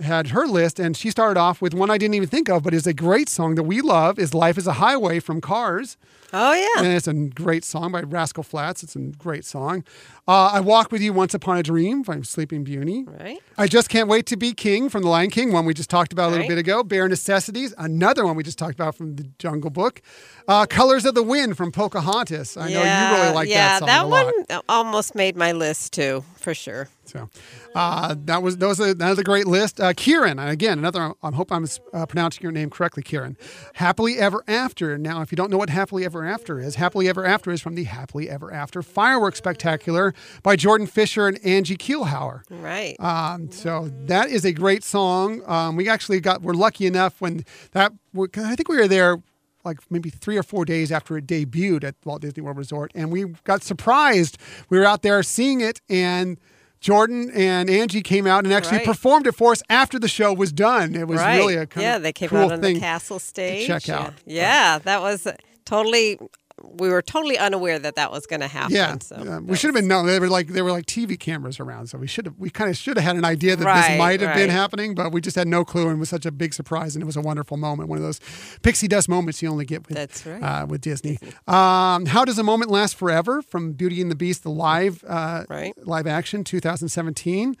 [0.00, 2.74] had her list, and she started off with one I didn't even think of, but
[2.74, 4.18] is a great song that we love.
[4.18, 5.96] Is "Life Is a Highway" from Cars.
[6.32, 6.84] Oh yeah.
[6.84, 8.82] And it's a great song by Rascal Flatts.
[8.82, 9.82] It's a great song.
[10.26, 13.04] Uh, I Walk With You Once Upon a Dream by Sleeping Beauty.
[13.06, 13.38] Right.
[13.56, 16.12] I Just Can't Wait to Be King from The Lion King, one we just talked
[16.12, 16.48] about a little Right.
[16.50, 16.82] bit ago.
[16.84, 20.02] Bare Necessities, another one we just talked about from The Jungle Book.
[20.46, 22.58] Uh, Colors of the Wind from Pocahontas.
[22.58, 24.26] I know you really like yeah, that song a lot.
[24.50, 26.88] one almost made my list too, for sure.
[27.06, 27.30] So
[27.74, 29.80] uh, that was those are another great list.
[29.80, 31.14] Uh, Kieran, again, another.
[31.22, 33.38] I hope I'm uh, pronouncing your name correctly, Kieran.
[33.74, 34.98] Happily Ever After.
[34.98, 37.74] Now, if you don't know what Happily Ever After is, Happily Ever After is from
[37.74, 42.42] the Happily Ever After Fireworks Spectacular by Jordan Fisher and Angie Keilhauer.
[42.50, 42.96] Right.
[43.00, 45.42] Um, so that is a great song.
[45.46, 49.22] Um, we actually got we're lucky enough when that I think we were there
[49.64, 53.10] like maybe three or four days after it debuted at Walt Disney World Resort, and
[53.12, 54.38] we got surprised.
[54.68, 56.38] We were out there seeing it, and
[56.80, 58.86] Jordan and Angie came out and actually Right.
[58.86, 60.94] performed it for us after the show was done.
[60.94, 61.36] It was right.
[61.36, 61.98] really a yeah.
[61.98, 63.66] They came cool out on the castle stage.
[63.66, 63.98] check yeah.
[63.98, 64.14] out.
[64.24, 65.26] Yeah, that was
[65.68, 66.18] totally.
[66.60, 68.74] We were totally unaware that that was going to happen.
[68.74, 70.06] Yeah, So that we should have been known.
[70.06, 72.68] They were like there were like TV cameras around, so we should have we kind
[72.68, 75.20] of should have had an idea that Right, this might have been happening, but we
[75.20, 77.20] just had no clue, and it was such a big surprise, and it was a
[77.20, 78.18] wonderful moment, one of those
[78.62, 80.42] pixie dust moments you only get with That's right.
[80.42, 81.20] uh, with Disney.
[81.46, 83.40] Um, How does a moment last forever?
[83.40, 85.74] From Beauty and the Beast, the live uh, Right.
[85.86, 87.56] live action, 2017.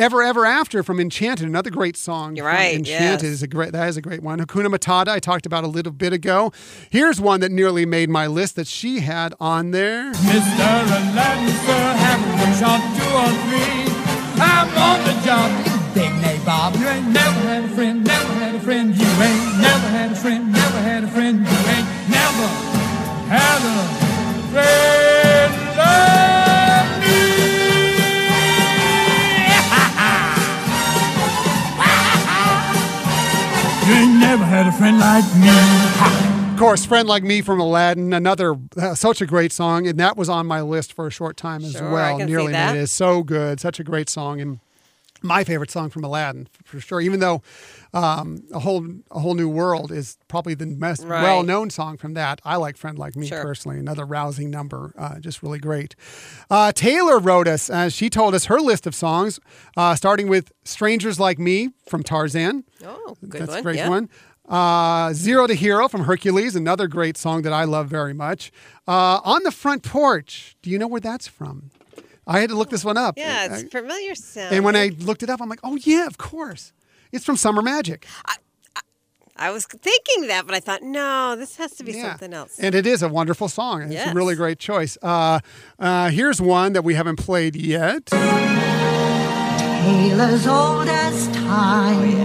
[0.00, 2.34] Ever Ever After from Enchanted, another great song.
[2.34, 3.34] You're right, Enchanted yes.
[3.34, 4.40] is a great that is a great one.
[4.40, 6.54] Hakuna Matata, I talked about a little bit ago.
[6.88, 10.10] Here's one that nearly made my list that she had on there.
[10.12, 10.96] Mr.
[10.96, 13.90] and Lancer, Hamilton, shot two or three.
[14.40, 15.66] on the job.
[15.66, 16.80] You big nabob.
[16.80, 18.96] You ain't never had a friend, never had a friend.
[18.96, 19.49] You ain't
[34.30, 36.52] never had a friend like me.
[36.52, 40.16] Of course, "Friend Like Me" from Aladdin, another uh, such a great song, and that
[40.16, 42.18] was on my list for a short time as Sure, I well.
[42.18, 42.72] can see Nearly that.
[42.74, 44.60] made it is so good, such a great song, and
[45.20, 47.00] my favorite song from Aladdin for sure.
[47.00, 47.42] Even though
[47.92, 51.22] um, a whole a whole new world is probably the most Right.
[51.22, 52.40] well known song from that.
[52.44, 53.42] I like "Friend Like Me" Sure.
[53.42, 53.78] personally.
[53.80, 55.96] Another rousing number, uh, just really great.
[56.50, 57.68] Uh, Taylor wrote us.
[57.70, 59.40] Uh, she told us her list of songs,
[59.76, 62.64] uh, starting with "Strangers Like Me" from Tarzan.
[62.84, 63.58] Oh, good That's one.
[63.58, 63.88] a great yeah.
[63.88, 64.08] one.
[64.48, 68.50] Uh, Zero to Hero from Hercules, another great song that I love very much.
[68.88, 71.70] Uh, on the Front Porch, do you know where that's from?
[72.26, 73.16] I had to look this one up.
[73.16, 74.54] Yeah, it's familiar sound.
[74.54, 76.72] and when I looked it up, I'm like, oh, yeah, of course.
[77.12, 78.06] It's from Summer Magic.
[79.36, 82.10] I was thinking that, but I thought, no, this has to be Yeah.
[82.10, 82.58] something else.
[82.58, 83.90] And it is a wonderful song.
[83.90, 84.98] It's a really great choice.
[85.00, 85.40] Uh,
[85.78, 88.04] uh, here's one that we haven't played yet.
[88.06, 88.20] Tale
[90.20, 92.18] as old as time.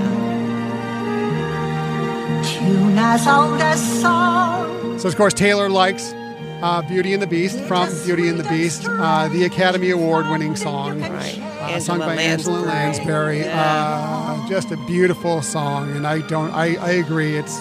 [2.44, 5.00] Tune as old as song.
[5.00, 6.14] So, of course, Taylor likes
[6.62, 10.56] uh, Beauty and the Beast from Beauty and the Beast, uh, the Academy Award winning
[10.56, 11.02] song.
[11.02, 11.38] Right.
[11.40, 13.44] uh, sung by Angela Lansbury.
[13.46, 16.52] Uh, just a beautiful song, and I don't.
[16.52, 17.38] I, I agree.
[17.38, 17.58] It's.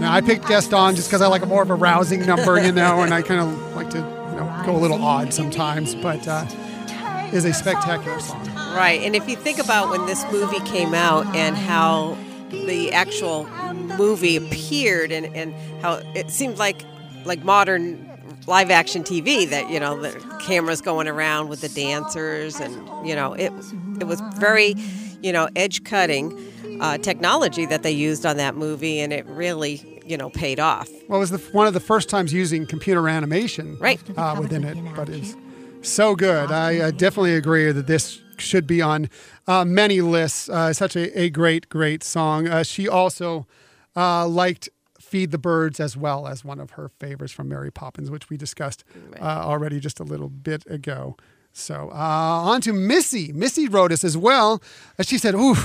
[0.00, 2.72] Now I picked Gaston just because I like a more of a rousing number, you
[2.72, 5.94] know, and I kind of like to, you know, go a little odd sometimes.
[5.94, 6.46] But uh,
[7.32, 8.46] is a spectacular song.
[8.74, 9.00] Right.
[9.02, 12.16] And if you think about when this movie came out and how
[12.50, 16.82] the actual movie appeared and, and how it seemed like
[17.24, 18.09] like modern
[18.46, 22.74] live action TV that, you know, the cameras going around with the dancers and,
[23.06, 23.52] you know, it
[24.00, 24.74] it was very,
[25.22, 26.36] you know, edge cutting
[26.80, 30.88] uh, technology that they used on that movie and it really, you know, paid off.
[31.08, 34.00] Well, it was the, one of the first times using computer animation Right.
[34.16, 35.36] uh, within it, but it's
[35.82, 36.50] so good.
[36.50, 39.10] I uh, definitely agree that this should be on
[39.46, 40.48] uh, many lists.
[40.48, 42.48] Uh, such a, a great, great song.
[42.48, 43.46] Uh, she also
[43.94, 44.70] uh, liked
[45.10, 48.36] Feed the Birds as well as one of her favorites from Mary Poppins, which we
[48.36, 48.84] discussed
[49.20, 51.16] uh, already just a little bit ago.
[51.52, 53.32] So uh, on to Missy.
[53.32, 54.62] Missy wrote us as well.
[54.98, 55.56] Uh, she said, Ooh,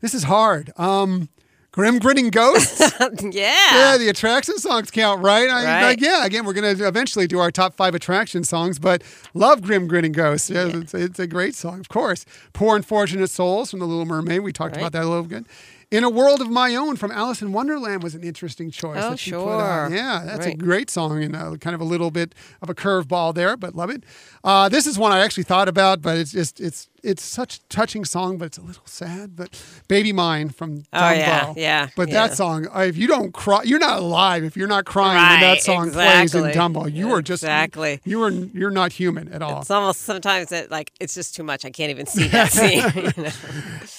[0.00, 0.72] this is hard.
[0.78, 1.28] Um,
[1.72, 2.80] Grim Grinning Ghosts.
[3.00, 3.56] yeah.
[3.72, 5.48] Yeah, the attraction songs count, right?
[5.48, 5.82] I, Right.
[5.88, 9.02] Like, yeah, again, we're going to eventually do our top five attraction songs, but
[9.34, 10.50] love Grim Grinning Ghosts.
[10.50, 12.26] Yeah, It's, it's a great song, of course.
[12.52, 14.42] Poor Unfortunate Souls from The Little Mermaid.
[14.42, 14.82] We talked Right.
[14.82, 15.46] about that a little bit.
[15.92, 18.96] In a World of My Own from Alice in Wonderland was an interesting choice.
[19.02, 19.88] Oh, that she put out.
[19.88, 19.96] sure.
[19.96, 23.34] Yeah, that's a great song and uh, kind of a little bit of a curveball
[23.34, 24.02] there, but love it.
[24.42, 27.60] Uh, this is one I actually thought about, but it's just it's it's such a
[27.68, 29.36] touching song, but it's a little sad.
[29.36, 30.84] But "Baby Mine" from Dumbo.
[30.92, 32.26] Oh, yeah, yeah, But yeah.
[32.28, 34.44] that song, uh, if you don't cry, you're not alive.
[34.44, 36.42] If you're not crying when that Right, song plays in.
[36.44, 38.00] Dumbo, you are just Exactly.
[38.04, 39.60] You are you're not human at all.
[39.60, 41.64] It's almost sometimes that like it's just too much.
[41.64, 42.82] I can't even see that scene.
[43.16, 43.30] you know?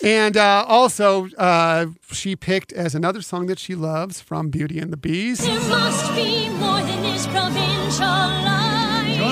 [0.04, 4.92] And uh, also, uh, she picked as another song that she loves from Beauty and
[4.92, 5.42] the Beast.
[5.42, 8.83] There must be more than his provincial life.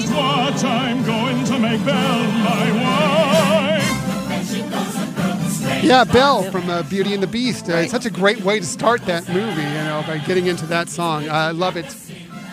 [0.01, 3.83] Just what I'm going to make Belle my wife.
[5.83, 7.69] Yeah, Belle from uh, Beauty and the Beast.
[7.69, 10.65] Uh, It's such a great way to start that movie, you know, by getting into
[10.67, 11.29] that song.
[11.29, 11.85] I love it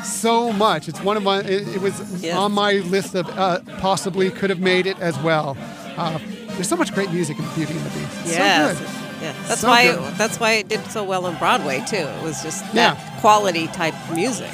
[0.04, 0.88] so much.
[0.88, 1.38] It's one of my.
[1.40, 2.36] It, it was Yes.
[2.36, 5.56] on my list of uh, possibly could have made it as well.
[5.96, 6.18] Uh,
[6.50, 8.12] there's so much great music in Beauty and the Beast.
[8.20, 8.78] It's Yes.
[8.78, 8.92] so good.
[9.22, 10.14] Yeah, that's So why good.
[10.18, 11.96] that's why it did so well on Broadway too.
[11.96, 12.94] It was just Yeah.
[13.20, 14.50] quality type music.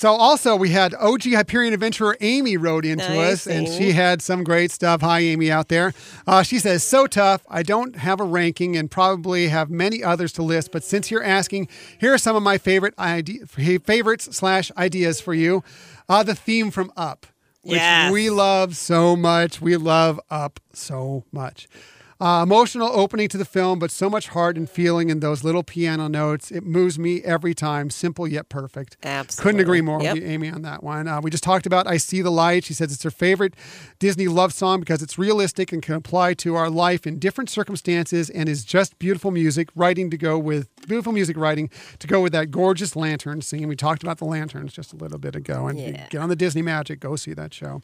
[0.00, 3.76] So also we had OG Hyperion adventurer Amy wrote into Nice, us, and Amy.
[3.76, 5.02] she had some great stuff.
[5.02, 5.92] Hi, Amy, out there.
[6.26, 7.42] Uh, she says, "So tough.
[7.50, 10.72] I don't have a ranking, and probably have many others to list.
[10.72, 15.34] But since you're asking, here are some of my favorite ide- favorites slash ideas for
[15.34, 15.62] you.
[16.08, 17.26] Uh, the theme from Up,
[17.60, 18.10] which Yes.
[18.10, 19.60] we love so much.
[19.60, 21.68] We love Up so much."
[22.20, 25.62] Uh, emotional opening to the film, but so much heart and feeling in those little
[25.62, 26.50] piano notes.
[26.50, 27.88] It moves me every time.
[27.88, 28.98] Simple yet perfect.
[29.02, 29.42] Absolutely.
[29.50, 30.14] Couldn't agree more Yep.
[30.14, 31.08] with you, Amy, on that one.
[31.08, 32.64] Uh, we just talked about I See the Light.
[32.64, 33.54] She says it's her favorite
[33.98, 38.28] Disney love song because it's realistic and can apply to our life in different circumstances
[38.28, 42.32] and is just beautiful music writing to go with beautiful music writing to go with
[42.32, 43.66] that gorgeous lantern scene.
[43.66, 45.68] We talked about the lanterns just a little bit ago.
[45.68, 46.06] And Yeah.
[46.10, 47.80] get on the Disney Magic, go see that show.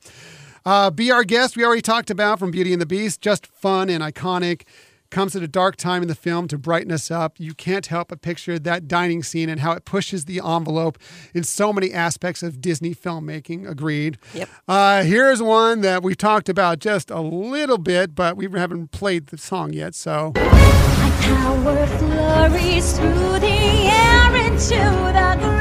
[0.66, 1.56] Uh, be our guest.
[1.56, 3.20] We already talked about from Beauty and the Beast.
[3.20, 4.62] Just fun and iconic.
[5.08, 7.38] comes at a dark time in the film to brighten us up.
[7.38, 10.98] You can't help but picture that dining scene and how it pushes the envelope
[11.32, 13.70] in so many aspects of Disney filmmaking.
[13.70, 14.18] Agreed.
[14.34, 14.48] Yep.
[14.66, 19.28] Uh, here's one that we've talked about just a little bit, but we haven't played
[19.28, 19.94] the song yet.
[19.94, 25.58] So My power flurries through the air into the ground.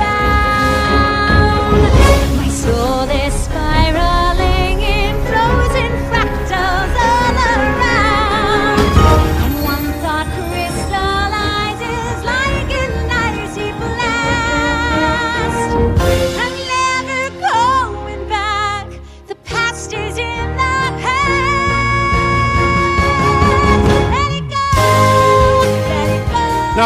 [2.38, 4.15] My soul is spiraling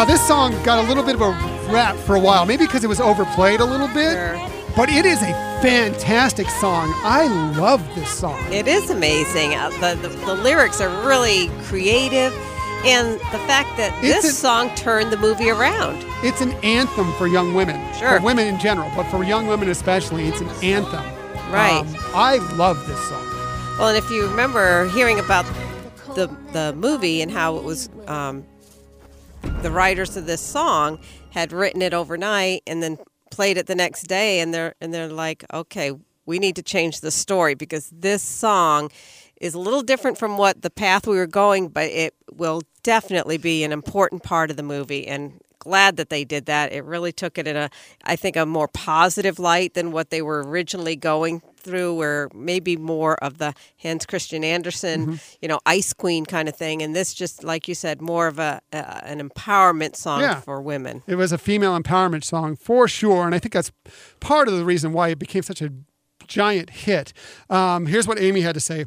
[0.00, 1.30] now this song got a little bit of a
[1.70, 4.14] rap for a while, maybe because it was overplayed a little bit.
[4.14, 4.48] Sure.
[4.74, 5.26] But it is a
[5.60, 6.90] fantastic song.
[7.04, 7.26] I
[7.58, 8.42] love this song.
[8.50, 9.54] It is amazing.
[9.54, 12.32] Uh, the, the, the lyrics are really creative.
[12.86, 16.02] And the fact that It's this a- song turned the movie around.
[16.24, 17.76] It's an anthem for young women.
[17.92, 18.18] Sure.
[18.18, 21.04] For women in general, but for young women especially, it's an anthem.
[21.52, 21.80] Right.
[21.80, 23.26] Um, I love this song.
[23.78, 25.44] Well, and if you remember hearing about
[26.14, 28.46] the the movie and how it was, um,
[29.62, 30.98] the writers of this song
[31.30, 32.98] had written it overnight and then
[33.30, 35.92] played it the next day, and they're and they're like, okay,
[36.26, 38.90] we need to change the story because this song
[39.40, 43.38] is a little different from what the path we were going, but it will definitely
[43.38, 45.40] be an important part of the movie and.
[45.62, 46.72] Glad that they did that.
[46.72, 47.68] It really took it in a,
[48.02, 52.76] I think, a more positive light than what they were originally going through, where maybe
[52.76, 55.14] more of the Hans Christian Andersen, Mm-hmm.
[55.42, 58.38] you know, Ice Queen kind of thing, and this just like you said, more of
[58.38, 60.40] a uh, an empowerment song Yeah.
[60.40, 61.02] for women.
[61.06, 63.72] It was a female empowerment song for sure, and I think that's
[64.20, 65.70] part of the reason why it became such a
[66.26, 67.12] giant hit.
[67.48, 68.86] Um, here's what Amy had to say.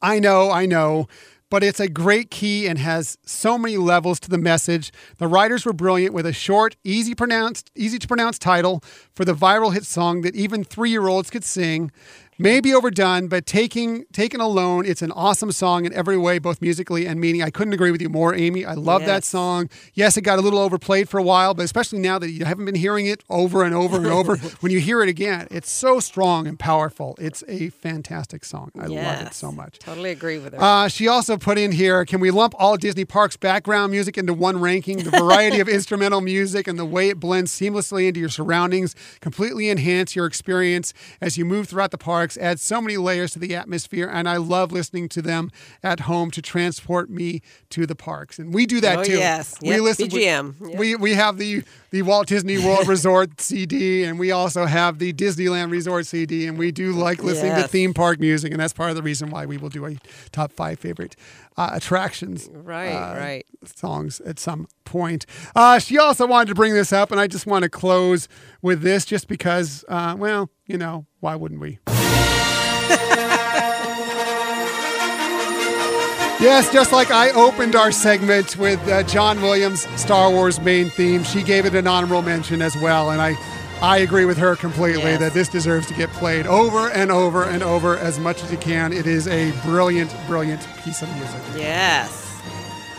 [0.00, 1.08] I know, I know,
[1.54, 4.92] but it's a great key and has so many levels to the message.
[5.18, 8.82] The writers were brilliant with a short, easy pronounced, easy to pronounce title
[9.14, 11.92] for the viral hit song that even three-year-olds could sing.
[12.38, 17.06] Maybe overdone, but taking taken alone, it's an awesome song in every way, both musically
[17.06, 17.42] and meaning.
[17.42, 18.64] I couldn't agree with you more, Amy.
[18.64, 19.70] I love that song.
[19.94, 22.64] Yes, it got a little overplayed for a while, but especially now that you haven't
[22.64, 26.00] been hearing it over and over and over, when you hear it again, it's so
[26.00, 27.14] strong and powerful.
[27.20, 28.72] It's a fantastic song.
[28.76, 29.78] I love it so much.
[29.78, 30.60] Totally agree with her.
[30.60, 34.34] Uh, she also put in here can we lump all Disney Parks background music into
[34.34, 34.98] one ranking?
[34.98, 39.70] The variety of instrumental music and the way it blends seamlessly into your surroundings completely
[39.70, 43.54] enhance your experience as you move throughout the parks, adds so many layers to the
[43.54, 45.50] atmosphere, and I love listening to them
[45.82, 48.38] at home to transport me to the parks.
[48.38, 49.12] And we do that Oh, too.
[49.18, 49.56] yes.
[49.60, 50.54] We Yep, listen BGM.
[50.70, 50.78] Yep.
[50.78, 55.12] We we have the the Walt Disney World Resort CD, and we also have the
[55.12, 58.90] Disneyland Resort CD, and we do like listening to theme park music, and that's part
[58.90, 59.96] of the reason why we will do a
[60.32, 61.14] top five favorite
[61.58, 62.48] uh, attractions.
[62.50, 63.46] Right, uh, right.
[63.76, 65.26] Songs at some point.
[65.54, 68.28] Uh, she also wanted to bring this up, and I just want to close
[68.62, 69.84] with this, just because.
[69.88, 71.78] Uh, well, you know, why wouldn't we?
[76.40, 81.22] Yes, just like I opened our segment with uh, John Williams' Star Wars main theme,
[81.24, 83.34] she gave it an honorable mention as well, and I,
[83.80, 85.20] I agree with her completely Yes.
[85.20, 88.58] that this deserves to get played over and over and over as much as you
[88.58, 88.92] can.
[88.92, 91.40] It is a brilliant, brilliant piece of music.
[91.56, 92.20] yes.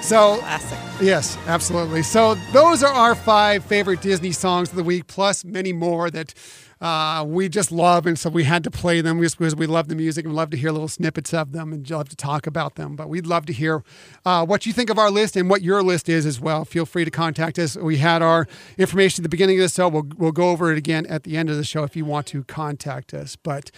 [0.02, 0.78] So, Classic.
[1.02, 2.04] yes, absolutely.
[2.04, 6.34] So those are our five favorite Disney songs of the week, plus many more that
[6.82, 9.88] uh, we just love, and so we had to play them just because we love
[9.88, 12.76] the music and love to hear little snippets of them and love to talk about
[12.76, 12.96] them.
[12.96, 13.84] But we'd love to hear
[14.26, 16.66] uh, what you think of our list and what your list is as well.
[16.66, 17.76] Feel free to contact us.
[17.76, 18.48] We had our
[18.78, 19.88] information at the beginning of the show.
[19.88, 22.28] We'll, we'll go over it again at the end of the show if you want
[22.28, 23.36] to contact us.
[23.36, 23.72] But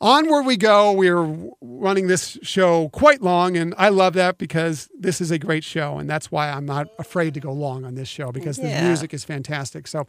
[0.00, 0.92] onward we go.
[0.92, 1.22] We're
[1.60, 5.98] running this show quite long, and I love that because this is a great show,
[5.98, 9.14] and that's why I'm not afraid to go long on this show because the music
[9.14, 9.86] is fantastic.
[9.86, 10.06] So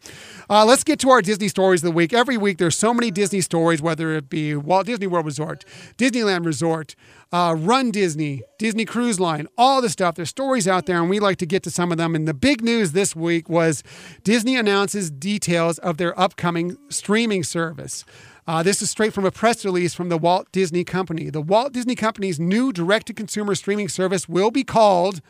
[0.50, 2.12] uh, let's get to our Disney stories of the week.
[2.12, 5.64] Every week there's so many Disney stories, whether it be Walt Disney World Resort,
[5.96, 6.94] Disneyland Resort,
[7.32, 10.14] uh, Run Disney, Disney Cruise Line, all the stuff.
[10.14, 12.14] There's stories out there, and we like to get to some of them.
[12.14, 13.82] And the big news this week was
[14.22, 18.04] Disney announces details of their upcoming streaming service.
[18.46, 21.30] Uh, this is straight from a press release from the Walt Disney Company.
[21.30, 25.20] The Walt Disney Company's new direct to consumer streaming service will be called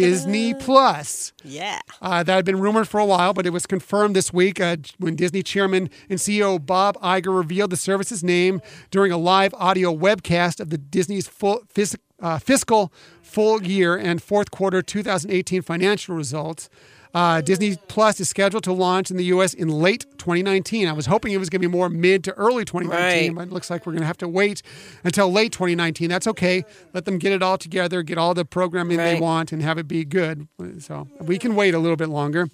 [0.00, 1.32] Disney Plus.
[1.44, 1.80] Yeah.
[2.00, 4.76] Uh, that had been rumored for a while, but it was confirmed this week uh,
[4.98, 9.94] when Disney chairman and CEO Bob Iger revealed the service's name during a live audio
[9.94, 16.14] webcast of the Disney's full phys- uh, fiscal full year and fourth quarter 2018 financial
[16.14, 16.68] results.
[17.14, 19.52] Uh, Disney Plus is scheduled to launch in the U.S.
[19.54, 20.88] in late 2019.
[20.88, 23.36] I was hoping it was going to be more mid to early 2019, Right.
[23.36, 24.62] but it looks like we're going to have to wait
[25.04, 26.08] until late 2019.
[26.08, 26.64] That's okay.
[26.94, 29.86] Let them get it all together, get all the programming they want, and have it
[29.86, 30.48] be good.
[30.78, 32.48] So we can wait a little bit longer.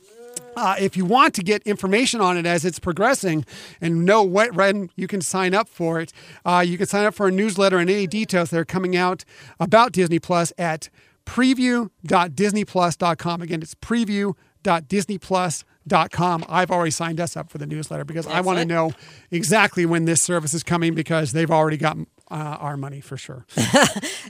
[0.57, 3.45] Uh, if you want to get information on it as it's progressing
[3.81, 6.13] and know what when you can sign up for it,
[6.45, 9.25] uh, you can sign up for a newsletter and any details that are coming out
[9.61, 10.89] about Disney Plus at
[11.27, 13.43] preview.disneyplus.com.
[13.43, 13.75] Again, it's
[14.69, 16.45] preview.disneyplus.com.
[16.49, 18.93] I've already signed us up for the newsletter because I want to know
[19.31, 21.97] exactly when this service is coming because they've already got
[22.31, 23.47] uh, our money for sure.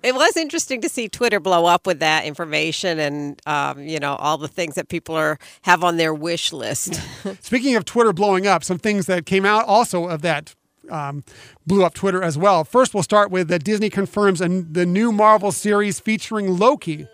[0.01, 4.15] It was interesting to see Twitter blow up with that information and um, you know
[4.15, 7.01] all the things that people are have on their wish list.
[7.41, 10.55] Speaking of Twitter blowing up, some things that came out also of that
[10.89, 11.25] um,
[11.67, 12.63] blew up Twitter as well.
[12.63, 17.09] First, we'll start with that Disney confirms a, the new Marvel series featuring Loki.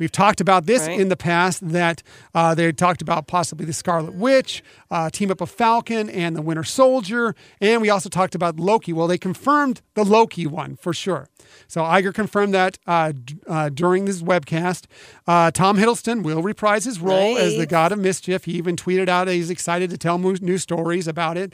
[0.00, 0.98] We've talked about this Right.
[0.98, 2.02] in the past that
[2.34, 6.42] uh, they talked about possibly the Scarlet Witch, uh, team up of Falcon and the
[6.42, 8.92] Winter Soldier, and we also talked about Loki.
[8.92, 11.28] Well, they confirmed the Loki one for sure.
[11.68, 14.86] So Iger confirmed that uh, d- uh, during this webcast.
[15.26, 18.44] Uh, Tom Hiddleston will reprise his role as the God of Mischief.
[18.44, 21.52] He even tweeted out that he's excited to tell mo- new stories about it.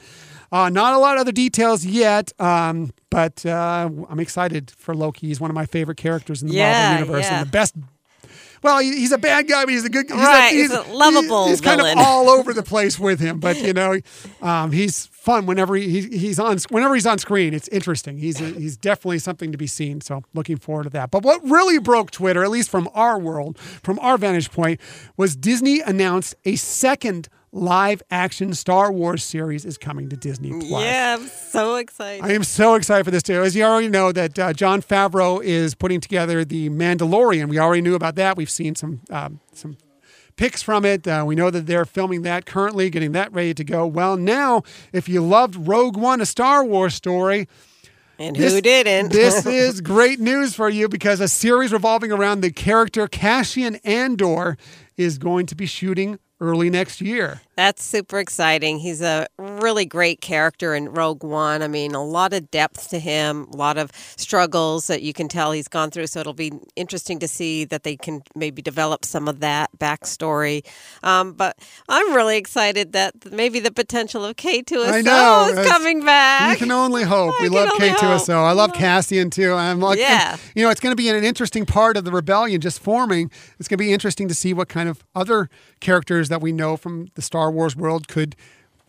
[0.52, 5.26] Uh, not a lot of other details yet, um, but uh, I'm excited for Loki.
[5.26, 7.38] He's one of my favorite characters in the Yeah, Marvel universe yeah.
[7.38, 7.74] and the best.
[8.66, 10.06] Well, he's a bad guy, but he's a good.
[10.10, 11.98] He's Right, a, he's a lovable He's, kind villain.
[11.98, 14.00] of all over the place with him, but you know,
[14.42, 16.56] um, he's fun whenever he, he- he's on.
[16.70, 18.16] Whenever he's on screen, it's interesting.
[18.16, 20.00] He's a, he's definitely something to be seen.
[20.00, 21.10] So looking forward to that.
[21.10, 24.80] But what really broke Twitter, at least from our world, from our vantage point,
[25.18, 30.82] was Disney announced a second live action Star Wars series is coming to Disney Plus.
[30.84, 32.22] yeah, I'm so excited.
[32.24, 33.42] I am so excited for this too.
[33.42, 37.48] As you already know, that uh, Jon Favreau is putting together the Mandalorian.
[37.48, 38.36] We already knew about that.
[38.36, 39.76] We've seen some um, some
[40.36, 41.06] pics from it.
[41.08, 43.86] Uh, we know that they're filming that currently, getting that ready to go.
[43.86, 44.62] Well, now,
[44.92, 47.48] if you loved Rogue One, a Star Wars story,
[48.18, 49.12] and this- who didn't?
[49.12, 54.56] this is great news for you because a series revolving around the character Cassian Andor
[54.96, 57.40] is going to be shooting early next year.
[57.56, 58.78] That's super exciting.
[58.78, 61.62] He's a really great character in Rogue One.
[61.62, 65.26] I mean, a lot of depth to him, a lot of struggles that you can
[65.28, 66.08] tell he's gone through.
[66.08, 70.66] So it'll be interesting to see that they can maybe develop some of that backstory.
[71.02, 71.56] Um, but
[71.88, 75.48] I'm really excited that maybe the potential of K-2SO I know.
[75.48, 76.50] is coming back.
[76.52, 77.34] You can only hope.
[77.40, 78.34] I we love K-2SO.
[78.34, 79.54] I love Cassian too.
[79.54, 80.36] I'm like, Yeah.
[80.54, 83.30] you know, it's going to be an interesting part of the rebellion just forming.
[83.58, 85.48] It's going to be interesting to see what kind of other
[85.80, 88.36] characters that we know from the Star Wars world could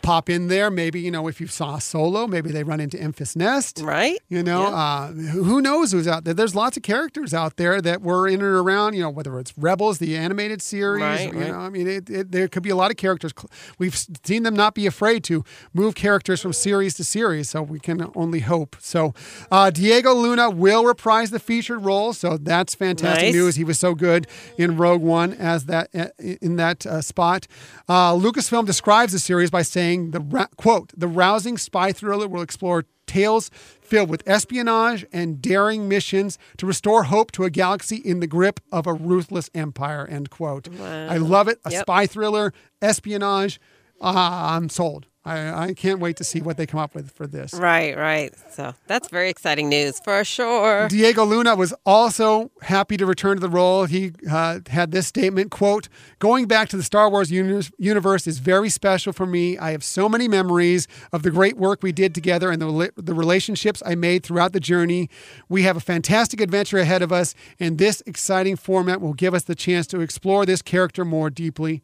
[0.04, 0.70] pop in there.
[0.72, 3.82] Maybe, you know, if you saw Solo, maybe they run into Enfys Nest.
[3.84, 4.18] Right.
[4.30, 6.34] You know, uh, who who knows who's out there?
[6.34, 9.54] There's lots of characters out there that were in and around, you know, whether it's
[9.58, 11.48] Rebels, the animated series, Right, you right.
[11.50, 13.34] know, I mean, it, it, there could be a lot of characters.
[13.80, 15.44] We've seen them not be afraid to
[15.74, 18.76] move characters from series to series, so we can only hope.
[18.80, 19.14] So,
[19.52, 23.34] uh, Diego Luna will reprise the featured role, so that's fantastic Nice.
[23.34, 23.56] news.
[23.56, 24.28] He was so good
[24.58, 27.48] in Rogue One as that uh, in that uh, spot.
[27.90, 32.86] Uh, Lucasfilm describes the series by saying the quote the rousing spy thriller will explore
[33.06, 33.50] tales
[33.82, 38.60] filled with espionage and daring missions to restore hope to a galaxy in the grip
[38.72, 40.68] of a ruthless empire end quote.
[40.82, 41.60] I love it.
[41.66, 41.82] A Yep.
[41.84, 43.60] spy thriller espionage
[44.02, 44.14] uh,
[44.56, 47.54] i'm sold I, I can't wait to see what they come up with for this
[47.54, 48.34] Right, right.
[48.52, 50.88] So that's very exciting news for sure.
[50.88, 53.86] Diego Luna was also happy to return to the role.
[53.86, 58.40] He uh, had this statement, quote, going back to the Star Wars uni- universe is
[58.40, 59.58] very special for me.
[59.58, 63.14] I have so many memories of the great work we did together and the, the
[63.14, 65.10] relationships I made throughout the journey.
[65.50, 69.44] We have a fantastic adventure ahead of us, and this exciting format will give us
[69.44, 71.84] the chance to explore this character more deeply.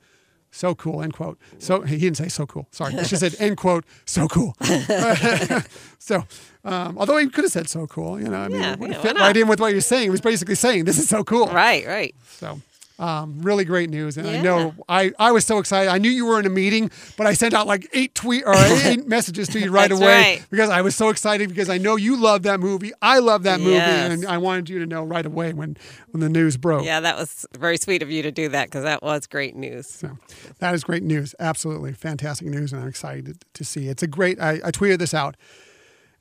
[0.55, 1.39] So cool, end quote.
[1.57, 2.67] So he didn't say so cool.
[2.69, 2.93] Sorry.
[3.05, 4.55] she said end quote, so cool.
[5.97, 6.23] so,
[6.63, 8.91] um, although he could have said so cool, you know, I mean, Yeah, it would
[8.91, 10.03] yeah, fit right in with what you're saying.
[10.03, 11.47] He was basically saying, this is so cool.
[11.47, 12.13] Right, right.
[12.37, 12.61] So,
[13.03, 14.15] um, really great news.
[14.15, 15.89] And I know I, I was so excited.
[15.89, 18.53] I knew you were in a meeting, but I sent out like eight tweet or
[18.55, 20.05] eight messages to you right away
[20.37, 20.45] right.
[20.49, 22.93] because I was so excited because I know you love that movie.
[23.01, 23.73] I love that movie.
[23.73, 24.13] Yes.
[24.13, 25.75] And I wanted you to know right away when,
[26.11, 26.85] when the news broke.
[26.85, 29.85] Yeah, that was very sweet of you to do that because that was great news.
[29.85, 30.17] So
[30.59, 31.35] that is great news.
[31.41, 33.89] Absolutely fantastic news, and I'm excited to see.
[33.89, 34.39] It's a great.
[34.39, 35.35] I, I tweeted this out.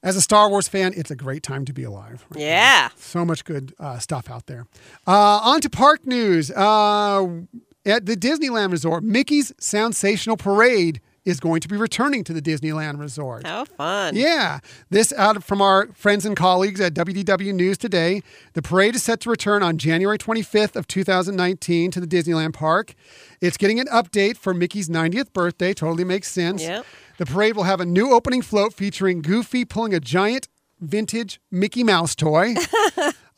[0.02, 2.26] As a Star Wars fan, it's a great time to be alive.
[2.34, 2.88] Yeah.
[2.96, 4.66] So much good uh, stuff out there.
[5.06, 6.50] Uh, on to park news.
[6.50, 7.42] Uh,
[7.84, 12.98] at the Disneyland Resort, Mickey's Sensational Parade is going to be returning to the Disneyland
[12.98, 13.46] Resort.
[13.46, 14.16] How fun.
[14.16, 14.58] Yeah,
[14.90, 18.22] this out from our friends and colleagues at WDW News today.
[18.54, 22.94] The parade is set to return on January 25th of 2019 to the Disneyland Park.
[23.40, 25.72] It's getting an update for Mickey's 90th birthday.
[25.74, 26.62] Totally makes sense.
[26.62, 26.84] Yep.
[27.22, 30.48] The parade will have a new opening float featuring Goofy pulling a giant
[30.80, 32.56] vintage Mickey Mouse toy.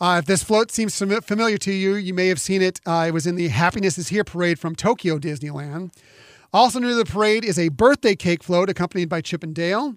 [0.01, 2.81] Uh, if this float seems fami- familiar to you, you may have seen it.
[2.85, 5.95] Uh, it was in the Happiness is Here parade from Tokyo Disneyland.
[6.53, 9.97] Also new to the parade is a birthday cake float accompanied by Chip and Dale.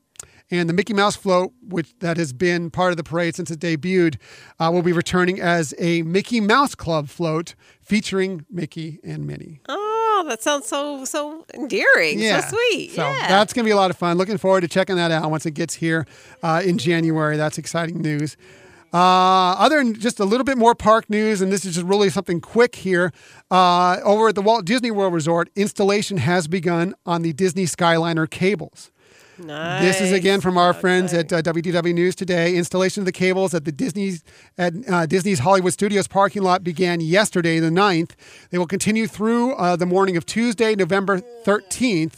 [0.49, 3.59] And the Mickey Mouse float, which that has been part of the parade since it
[3.59, 4.15] debuted,
[4.59, 9.59] uh, will be returning as a Mickey Mouse Club float featuring Mickey and Minnie.
[9.67, 12.19] Oh, that sounds so so endearing.
[12.19, 12.91] So sweet.
[12.91, 13.27] So yeah.
[13.27, 14.17] that's going to be a lot of fun.
[14.17, 16.05] Looking forward to checking that out once it gets here
[16.43, 17.37] uh, in January.
[17.37, 18.37] That's exciting news.
[18.93, 22.09] Uh, other than just a little bit more park news, and this is just really
[22.09, 23.11] something quick here.
[23.51, 28.29] Uh, over at the Walt Disney World Resort, installation has begun on the Disney Skyliner
[28.29, 28.91] cables.
[29.39, 29.81] Nice.
[29.81, 32.55] This is again from our friends at uh, WDW News today.
[32.55, 34.23] Installation of the cables at the Disney's
[34.57, 38.11] at uh, Disney's Hollywood Studios parking lot began yesterday, the 9th.
[38.49, 42.15] They will continue through uh, the morning of Tuesday, November 13th.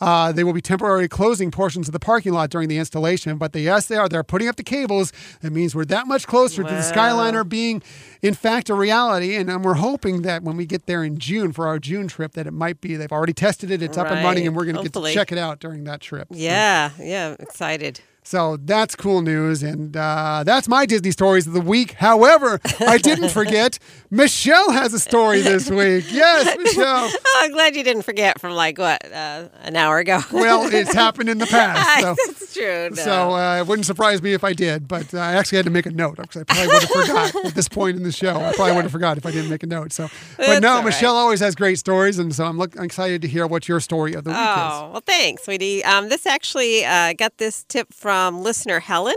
[0.00, 3.52] Uh, they will be temporarily closing portions of the parking lot during the installation, but
[3.52, 4.08] they, yes, they are.
[4.08, 5.12] They're putting up the cables.
[5.40, 7.82] That means we're that much closer to the Skyliner being,
[8.22, 9.34] in fact, a reality.
[9.34, 12.32] And um, we're hoping that when we get there in June for our June trip,
[12.34, 12.94] that it might be.
[12.94, 13.82] They've already tested it.
[13.82, 16.00] It's up and running, and we're going to get to check it out during that
[16.00, 16.28] trip.
[16.30, 18.00] So- Yeah, yeah, excited.
[18.28, 21.92] So that's cool news, and uh, that's my Disney stories of the week.
[21.92, 23.78] However, I didn't forget
[24.10, 26.12] Michelle has a story this week.
[26.12, 27.10] Yes, Michelle.
[27.30, 30.20] Oh, I'm glad you didn't forget from like what uh, an hour ago.
[30.32, 32.14] Well, it's happened in the past, so,
[32.58, 32.90] true.
[32.90, 33.02] no.
[33.02, 34.88] so uh, it wouldn't surprise me if I did.
[34.88, 37.46] But uh, I actually had to make a note because I probably would have forgot
[37.46, 38.36] at this point in the show.
[38.36, 39.92] I probably would have forgot if I didn't make a note.
[39.92, 40.84] So, but That's no, right.
[40.84, 43.80] Michelle always has great stories, and so I'm, look, I'm excited to hear what your
[43.80, 44.44] story of the week is.
[44.46, 45.84] Oh, well, thanks, sweetie.
[45.84, 49.16] Um, this actually uh, got this tip from listener Helen.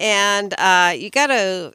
[0.00, 1.72] And uh, you got to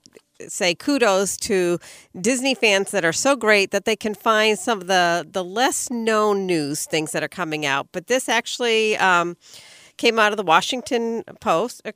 [0.47, 1.79] say kudos to
[2.19, 5.89] Disney fans that are so great that they can find some of the, the less
[5.89, 7.88] known news things that are coming out.
[7.91, 9.38] But this actually um,
[9.98, 11.82] came out of the Washington Post.
[11.86, 11.91] uh,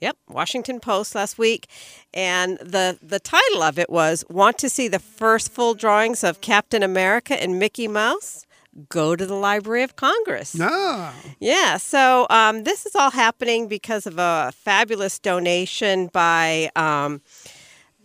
[0.00, 1.66] Yep, Washington Post last week,
[2.14, 6.40] and the the title of it was "Want to see the first full drawings of
[6.40, 8.46] Captain America and Mickey Mouse?
[8.88, 11.10] Go to the Library of Congress." No.
[11.40, 17.20] Yeah, so um, this is all happening because of a fabulous donation by, um,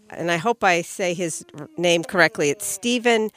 [0.10, 1.46] and I hope I say his
[1.78, 2.50] name correctly.
[2.50, 3.30] It's Stephen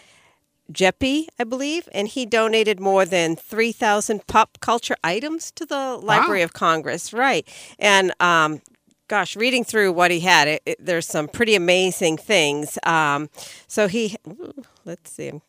[0.72, 6.42] Geppi, I believe, and he donated more than 3,000 pop culture items to the Library
[6.42, 7.12] of Congress.
[7.12, 7.46] Right.
[7.78, 8.60] And, um,
[9.08, 12.78] gosh, reading through what he had, it, it, there's some pretty amazing things.
[12.84, 13.30] Um,
[13.66, 14.16] so he,
[14.84, 15.42] let's see, I'm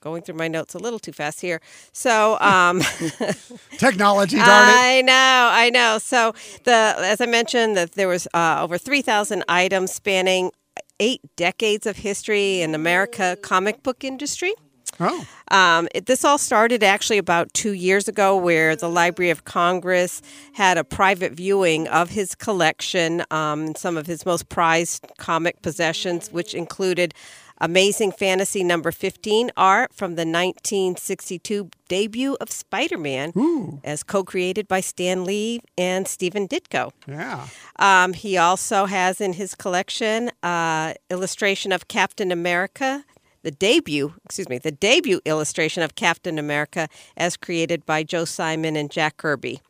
[0.00, 1.60] going through my notes a little too fast here.
[1.92, 2.80] So, um,
[3.78, 4.76] Technology, darn it.
[4.76, 5.98] I know, I know.
[5.98, 6.32] So
[6.64, 10.52] the as I mentioned, that there was uh, over three thousand items spanning
[11.00, 14.52] eight decades of history in America comic book industry.
[14.98, 15.26] Oh.
[15.50, 20.22] Um, it, this all started actually about two years ago, where the Library of Congress
[20.54, 26.32] had a private viewing of his collection, um, some of his most prized comic possessions,
[26.32, 27.12] which included
[27.58, 33.32] Amazing Fantasy number 15 art from the 1962 debut of Spider Man,
[33.82, 36.92] as co created by Stan Lee and Stephen Ditko.
[37.06, 37.46] Yeah.
[37.78, 43.04] Um, he also has in his collection uh, illustration of Captain America,
[43.42, 48.76] the debut, excuse me, the debut illustration of Captain America as created by Joe Simon
[48.76, 49.60] and Jack Kirby.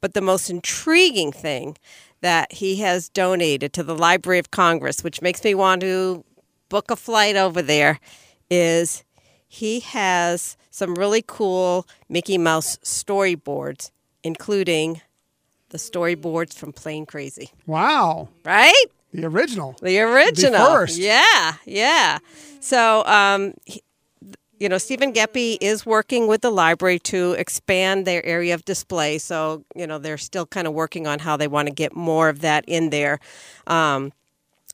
[0.00, 1.76] But the most intriguing thing
[2.20, 6.24] that he has donated to the Library of Congress, which makes me want to
[6.68, 8.00] book a flight over there,
[8.50, 9.04] is
[9.48, 13.90] he has some really cool Mickey Mouse storyboards,
[14.22, 15.00] including
[15.70, 17.50] the storyboards from Plane Crazy.
[17.66, 18.28] Wow.
[18.44, 18.84] Right?
[19.12, 19.76] The original.
[19.80, 20.52] The original.
[20.52, 20.98] The first.
[20.98, 22.18] Yeah, yeah.
[22.60, 23.82] So, um, he-
[24.58, 29.18] you know, Stephen Geppi is working with the library to expand their area of display.
[29.18, 32.30] So, you know, they're still kind of working on how they want to get more
[32.30, 33.20] of that in there.
[33.66, 34.12] Um,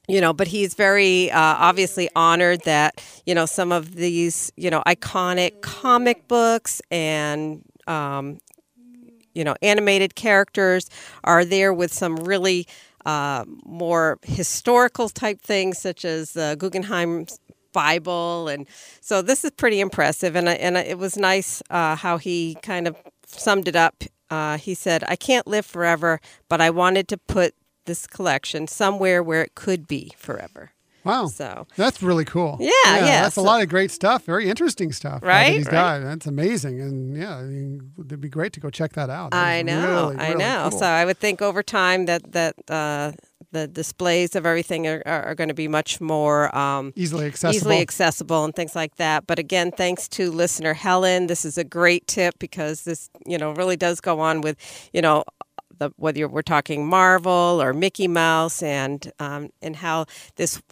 [0.09, 4.71] you know, but he's very uh, obviously honored that, you know, some of these, you
[4.71, 8.39] know, iconic comic books and, um,
[9.35, 10.91] you know, animated characters
[11.25, 12.67] are there with some really
[13.07, 17.29] uh, more historical type things, such as the Gutenberg
[17.73, 18.69] Bible, and
[19.01, 20.37] so this is pretty impressive.
[20.37, 22.97] And and it was nice uh, how he kind of
[23.27, 24.05] summed it up.
[24.31, 27.55] Uh, he said, "I can't live forever, but I wanted to put
[27.85, 30.73] this collection somewhere where it could be forever."
[31.05, 31.27] Wow.
[31.27, 32.57] So That's really cool.
[32.61, 34.25] Yeah, yeah, That's a lot of great stuff.
[34.25, 35.23] Very interesting stuff.
[35.23, 35.73] Right, he's right.
[35.73, 36.03] got.
[36.03, 36.81] That's amazing.
[36.81, 39.33] And yeah, I mean, it'd be great to go check that out.
[39.33, 40.69] That I know, really, I really know.
[40.71, 40.79] cool.
[40.79, 43.13] So I would think over time that that uh,
[43.51, 47.57] the displays of everything are, are, are going to be much more um, Easily accessible.
[47.57, 49.27] easily accessible and things like that.
[49.27, 53.53] But again, thanks to listener Helen, this is a great tip because this you know
[53.55, 54.57] really does go on with
[54.93, 55.25] you know.
[55.79, 60.63] The, whether you're, we're talking Marvel or Mickey Mouse, and um, and how this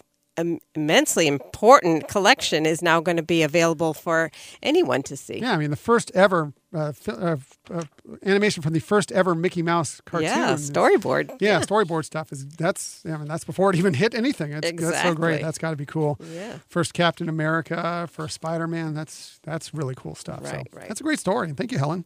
[0.75, 4.31] immensely important collection is now going to be available for
[4.63, 5.39] anyone to see.
[5.39, 7.37] Yeah, I mean the first ever uh, uh,
[7.71, 7.83] uh,
[8.25, 10.29] animation from the first ever Mickey Mouse cartoon.
[10.29, 11.37] Yeah, storyboard.
[11.41, 13.05] Yeah, storyboard stuff is that's.
[13.05, 14.53] I mean that's before it even hit anything.
[14.53, 15.43] It's that's so great.
[15.43, 16.19] That's got to be cool.
[16.33, 16.59] Yeah.
[16.69, 18.95] First Captain America, first Spider Man.
[18.95, 20.43] That's that's really cool stuff.
[20.43, 20.89] Right, so right.
[20.89, 21.53] that's a great story.
[21.53, 22.05] Thank you, Helen.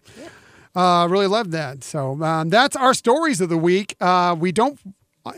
[0.74, 1.84] Uh, really love that.
[1.84, 3.94] So um, that's our stories of the week.
[4.01, 4.78] Uh, we don't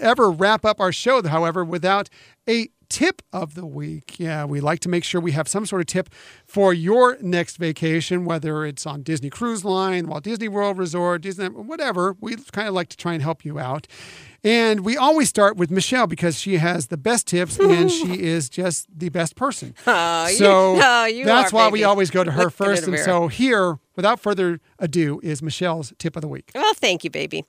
[0.01, 2.09] ever wrap up our show, however, without
[2.49, 4.19] a tip of the week.
[4.19, 6.09] Yeah, we like to make sure we have some sort of tip
[6.47, 11.49] for your next vacation, whether it's on Disney Cruise Line, Walt Disney World Resort, Disney,
[11.49, 12.17] whatever.
[12.21, 13.87] We kind of like to try and help you out.
[14.45, 18.49] And we always start with Michelle because she has the best tips and she is
[18.49, 19.75] just the best person.
[19.87, 22.87] Oh, you- so oh, you that's are, why we always go to her Look first.
[22.87, 26.51] And so here, without further ado, is Michelle's tip of the week.
[26.55, 27.45] Well, thank you, baby.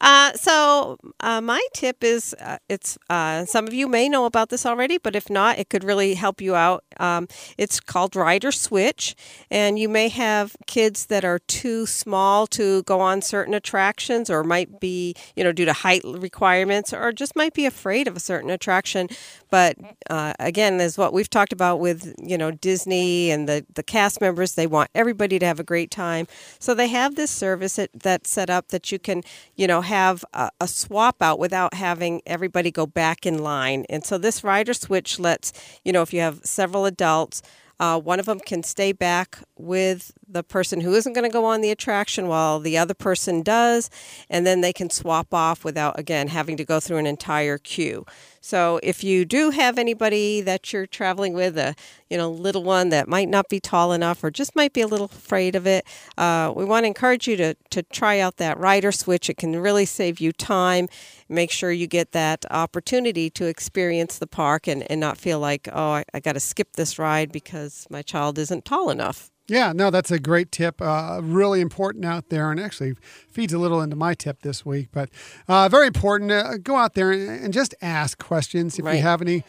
[0.00, 4.48] Uh, so uh, my tip is uh, it's uh, some of you may know about
[4.48, 6.84] this already, but if not, it could really help you out.
[6.98, 7.28] Um,
[7.58, 9.14] it's called Rider Switch,
[9.50, 14.44] and you may have kids that are too small to go on certain attractions, or
[14.44, 18.20] might be you know due to height requirements, or just might be afraid of a
[18.20, 19.08] certain attraction.
[19.50, 19.76] But
[20.10, 24.20] uh, again, as what we've talked about with you know Disney and the the cast
[24.20, 26.26] members, they want everybody to have a great time.
[26.58, 29.22] So they have this service that, that's set up that you can
[29.56, 33.84] you know have a, a swap out without having everybody go back in line.
[33.88, 35.52] And so this rider switch lets
[35.84, 37.42] you know if you have several adults.
[37.82, 41.44] Uh, one of them can stay back with the person who isn't going to go
[41.44, 43.90] on the attraction while the other person does,
[44.30, 48.06] and then they can swap off without, again, having to go through an entire queue.
[48.40, 51.74] So if you do have anybody that you're traveling with, a
[52.08, 54.86] you know little one that might not be tall enough or just might be a
[54.86, 55.84] little afraid of it,
[56.18, 59.28] uh, we want to encourage you to to try out that rider switch.
[59.28, 60.88] It can really save you time.
[61.32, 65.68] Make sure you get that opportunity to experience the park and, and not feel like
[65.72, 69.30] oh I, I got to skip this ride because my child isn't tall enough.
[69.48, 70.80] Yeah, no, that's a great tip.
[70.80, 72.94] Uh, really important out there, and actually
[73.28, 74.88] feeds a little into my tip this week.
[74.92, 75.10] But
[75.48, 76.30] uh, very important.
[76.30, 78.96] Uh, go out there and, and just ask questions if Right.
[78.96, 79.42] you have any.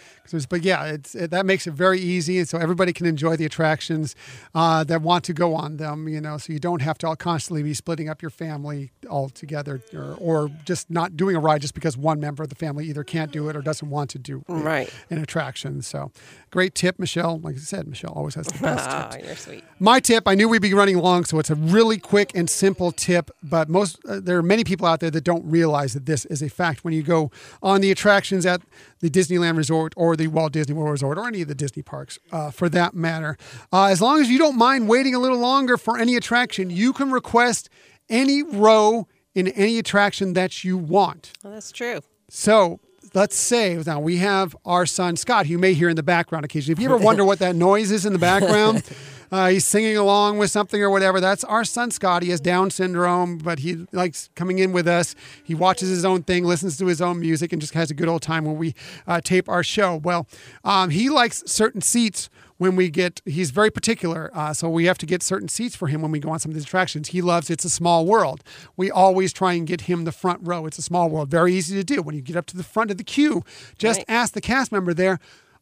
[0.50, 3.46] But yeah, it's it, that makes it very easy, and so everybody can enjoy the
[3.46, 4.16] attractions
[4.56, 6.08] uh, that want to go on them.
[6.08, 9.30] You know, so you don't have to all constantly be splitting up your family all
[9.30, 12.86] together, or, or just not doing a ride just because one member of the family
[12.88, 14.90] either can't do it or doesn't want to do Right.
[15.10, 15.82] an attraction.
[15.82, 16.12] So
[16.52, 17.40] great tip, Michelle.
[17.40, 19.16] Like I said, Michelle always has the best tips.
[19.24, 19.64] Oh, you're sweet.
[19.80, 22.92] My tip, I knew we'd be running long, so it's a really quick and simple
[22.92, 23.30] tip.
[23.44, 26.42] But most, uh, there are many people out there that don't realize that this is
[26.42, 26.84] a fact.
[26.84, 27.30] When you go
[27.62, 28.62] on the attractions at
[29.04, 32.18] the Disneyland Resort or the Walt Disney World Resort or any of the Disney parks,
[32.32, 33.38] uh, for that matter,
[33.74, 36.94] uh, as long as you don't mind waiting a little longer for any attraction, you
[36.94, 37.70] can request
[38.10, 39.06] any row
[39.36, 41.34] in any attraction that you want.
[41.44, 42.00] Well, that's true.
[42.30, 42.80] So
[43.14, 46.46] let's say now we have our son Scott, who you may hear in the background
[46.46, 46.72] occasionally.
[46.72, 48.84] If you ever wonder what that noise is in the background,
[49.34, 51.20] uh, he's singing along with something or whatever.
[51.20, 52.22] That's our son Scott.
[52.22, 55.16] He has Down syndrome, but he likes coming in with us.
[55.44, 58.08] He watches his own thing, listens to his own music, and just has a good
[58.08, 58.76] old time when we
[59.08, 59.96] uh, tape our show.
[59.98, 60.28] Well,
[60.64, 64.98] um, he likes certain seats when we get he's very particular uh, so we have
[65.00, 67.20] to get certain seats for him when we go on some of these attractions he
[67.22, 68.44] loves it's a small world
[68.78, 71.76] we always try and get him the front row it's a small world very easy
[71.76, 73.44] to do when you get up to the front of the queue
[73.80, 74.06] just Right.
[74.08, 75.20] ask the cast member there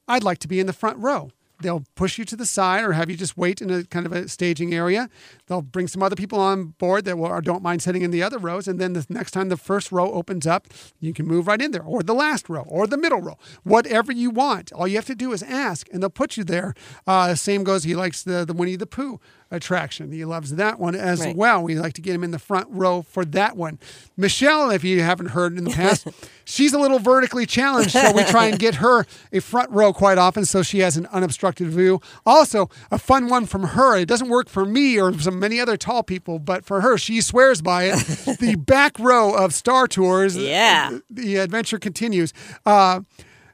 [0.10, 1.32] i'd like to be in the front row
[1.62, 4.12] they'll push you to the side or have you just wait in a kind of
[4.12, 5.10] a staging area.
[5.48, 8.24] They'll bring some other people on board that will, or don't mind sitting in the
[8.24, 8.68] other rows.
[8.68, 10.68] And then the next time the first row opens up
[11.00, 14.12] you can move right in there or the last row or the middle row whatever
[14.12, 14.72] you want.
[14.74, 16.74] All you have to do is ask and they'll put you there.
[17.08, 19.20] Uh, same goes he likes the, the winnie the pooh
[19.52, 20.12] attraction.
[20.12, 21.36] He loves that one as Right.
[21.36, 21.62] well.
[21.64, 23.78] We like to get him in the front row for that one.
[24.18, 26.08] Michelle if you haven't heard in the past
[26.46, 30.18] she's a little vertically challenged so we try and get her a front row quite
[30.18, 32.00] often so she has an unobstructed view.
[32.26, 33.98] Also a fun one from her.
[33.98, 37.22] It doesn't work for me or some many other tall people but for her she
[37.22, 37.98] swears by it.
[38.42, 40.98] The back row of star tours Yeah.
[41.10, 42.34] the adventure continues.
[42.66, 43.02] Uh,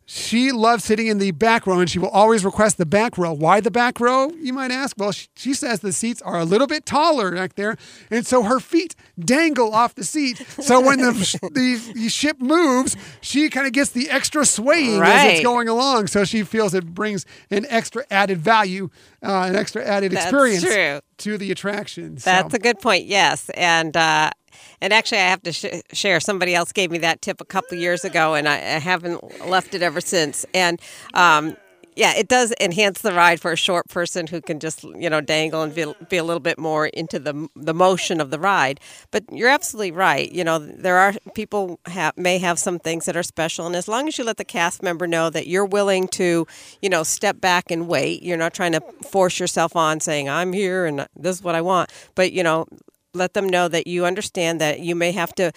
[0.09, 3.33] She loves sitting in the back row and she will always request the back row.
[3.33, 4.95] Why the back row, you might ask?
[4.97, 7.75] Well, she, she says the seats are a little bit taller back there.
[8.09, 10.37] And so her feet dangle off the seat.
[10.61, 11.11] So when the,
[11.53, 16.07] the, the ship moves, she kind of gets the extra swaying as it's going along.
[16.07, 18.89] So she feels it brings an extra added value,
[19.21, 21.01] uh, an extra added That's experience true.
[21.17, 22.17] to the attraction.
[22.17, 23.07] So- That's a good point.
[23.07, 24.29] Yes, and uh,
[24.81, 26.19] and actually, I have to sh- share.
[26.19, 29.73] Somebody else gave me that tip a couple years ago, and I, I haven't left
[29.73, 30.45] it ever since.
[30.53, 30.79] And
[31.13, 31.57] um,
[31.97, 35.19] yeah, it does enhance the ride for a short person who can just you know
[35.19, 38.79] dangle and be, be a little bit more into the the motion of the ride.
[39.09, 40.31] But you're absolutely right.
[40.31, 43.87] You know, there are people have, may have some things that are special, and as
[43.87, 46.45] long as you let the cast member know that you're willing to,
[46.83, 50.53] you know, step back and wait, you're not trying to force yourself on saying I'm
[50.53, 51.91] here and this is what I want.
[52.13, 52.67] But you know,
[53.17, 55.51] let them know that you understand that you may have to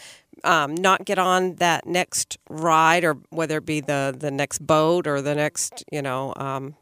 [0.45, 5.07] um, not get on that next ride or whether it be the the next boat
[5.07, 6.75] or the next you know um,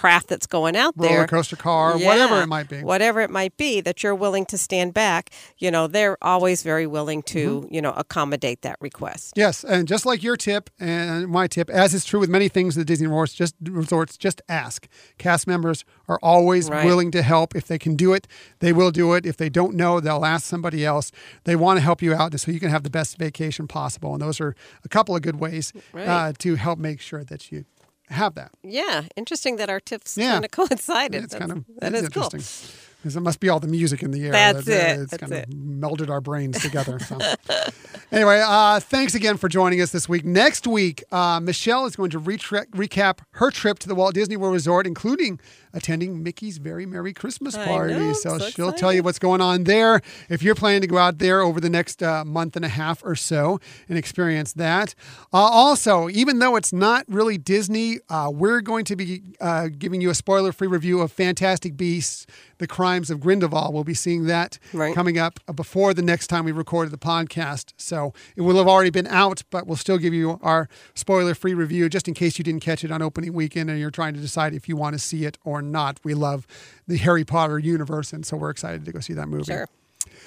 [0.00, 2.80] craft that's going out there roller coaster car, whatever it might be.
[2.82, 6.86] whatever it might be that you're willing to stand back you know they're always very
[6.86, 7.74] willing to Mm-hmm.
[7.74, 11.94] you know accommodate that request Yes, and just like your tip and my tip, as
[11.94, 14.88] is true with many things at the Disney resorts, just resorts, just ask.
[15.18, 16.84] Cast members are always Right.
[16.84, 17.54] willing to help.
[17.56, 18.26] If they can do it,
[18.60, 19.24] they will do it.
[19.26, 21.10] If they don't know, they'll ask somebody else.
[21.44, 24.12] They want to help you out so you can have the best vacation possible.
[24.14, 24.54] And those are
[24.84, 27.64] a couple of good ways uh, to help make sure that you
[28.10, 28.50] have that.
[28.62, 30.32] yeah interesting that our tips Yeah.
[30.32, 32.70] kind of coincided It's That's- kind of that is is cool interesting.
[33.02, 34.32] Because it must be all the music in the air.
[34.32, 35.44] That's that, uh, it, It's that's kind it.
[35.48, 36.98] of melded our brains together.
[36.98, 37.18] So.
[38.10, 40.24] anyway, uh, thanks again for joining us this week.
[40.24, 44.36] Next week, uh, Michelle is going to retra- recap her trip to the Walt Disney
[44.36, 45.38] World Resort, including
[45.76, 47.94] attending Mickey's Very Merry Christmas Party.
[47.94, 50.00] know, so, so she'll tell you what's going on there.
[50.28, 53.04] If you're planning to go out there over the next uh, month and a half
[53.04, 54.94] or so and experience that.
[55.32, 60.00] Uh, also, even though it's not really Disney, uh, we're going to be uh, giving
[60.00, 62.26] you a spoiler free review of Fantastic Beasts
[62.58, 63.74] The Crimes of Grindelwald.
[63.74, 64.94] We'll be seeing that Right.
[64.94, 67.74] coming up before the next time we recorded the podcast.
[67.76, 71.52] So it will have already been out, but we'll still give you our spoiler free
[71.54, 74.20] review just in case you didn't catch it on opening weekend and you're trying to
[74.20, 75.65] decide if you want to see it or not.
[75.72, 76.46] Not, we love
[76.86, 79.44] the Harry Potter universe, and so we're excited to go see that movie.
[79.44, 79.66] Sure.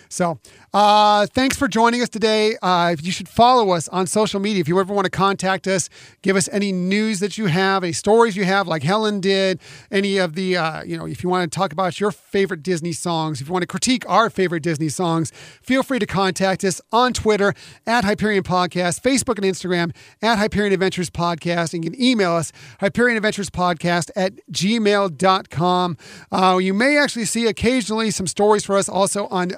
[0.10, 0.40] So,
[0.74, 2.58] uh, thanks for joining us today.
[2.64, 4.60] Uh, you should follow us on social media.
[4.60, 5.88] If you ever want to contact us,
[6.24, 9.60] give us any news that you have, any stories you have, like Helen did,
[9.92, 12.92] any of the, uh, you know, if you want to talk about your favorite Disney
[12.92, 15.32] songs, if you want to critique our favorite Disney songs,
[15.62, 17.54] feel free to contact us on Twitter
[17.86, 22.52] at Hyperion Podcast, Facebook and Instagram at Hyperion Adventures Podcast, and you can email us,
[22.80, 25.98] Hyperion Adventures Podcast at gmail.com.
[26.32, 29.50] Uh, you may actually see occasionally some stories for us also on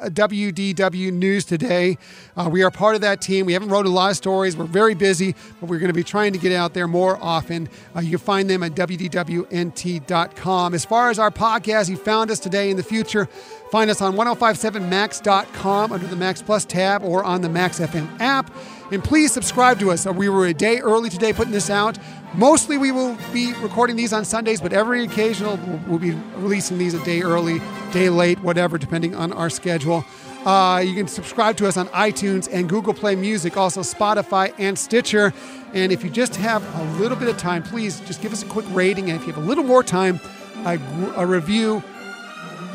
[0.50, 2.00] WDW News Today.
[2.36, 3.46] Uh, we are part of that team.
[3.46, 4.58] We haven't wrote a lot of stories.
[4.58, 7.70] We're very busy, but we're going to be trying to get out there more often.
[7.96, 10.74] Uh, you can find them at WDWNT.com.
[10.74, 13.28] As far as our podcast, you found us today in the future.
[13.72, 18.52] Find us on 1057max.com under the Max Plus tab or on the Max FM app.
[18.92, 20.06] And please subscribe to us.
[20.06, 21.98] Uh, We were a day early today putting this out.
[22.34, 26.78] Mostly we will be recording these on Sundays, but every occasional we'll, we'll be releasing
[26.78, 27.62] these a day early,
[27.92, 30.06] day late, whatever, depending on our schedule.
[30.46, 34.78] Uh, you can subscribe to us on iTunes and Google Play Music, also Spotify and
[34.78, 35.34] Stitcher.
[35.74, 38.48] And if you just have a little bit of time, please just give us a
[38.48, 39.10] quick rating.
[39.10, 40.20] And if you have a little more time,
[40.66, 40.80] a,
[41.16, 41.84] a review.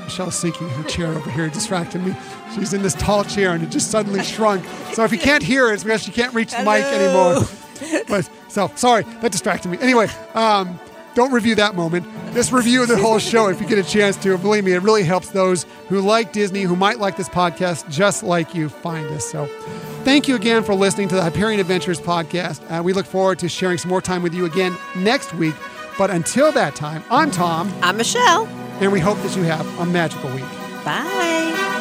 [0.05, 2.15] Michelle's sinking her chair over here, distracting me.
[2.55, 4.65] She's in this tall chair and it just suddenly shrunk.
[4.93, 7.43] So if you can't hear it, it's because she can't reach the mic anymore.
[8.09, 9.79] But so sorry, that distracted me.
[9.81, 10.79] Anyway, um,
[11.17, 12.07] don't review that moment.
[12.35, 14.37] Just review the whole show if you get a chance to.
[14.37, 18.23] Believe me, it really helps those who like Disney, who might like this podcast, just
[18.23, 19.25] like you, find us.
[19.25, 19.47] So
[20.05, 22.61] thank you again for listening to the Hyperion Adventures podcast.
[22.71, 25.55] Uh, we look forward to sharing some more time with you again next week.
[25.97, 28.47] But until that time, I'm Tom, i'm michelle
[28.81, 30.45] and we hope that you have a magical week.
[30.85, 31.76] bye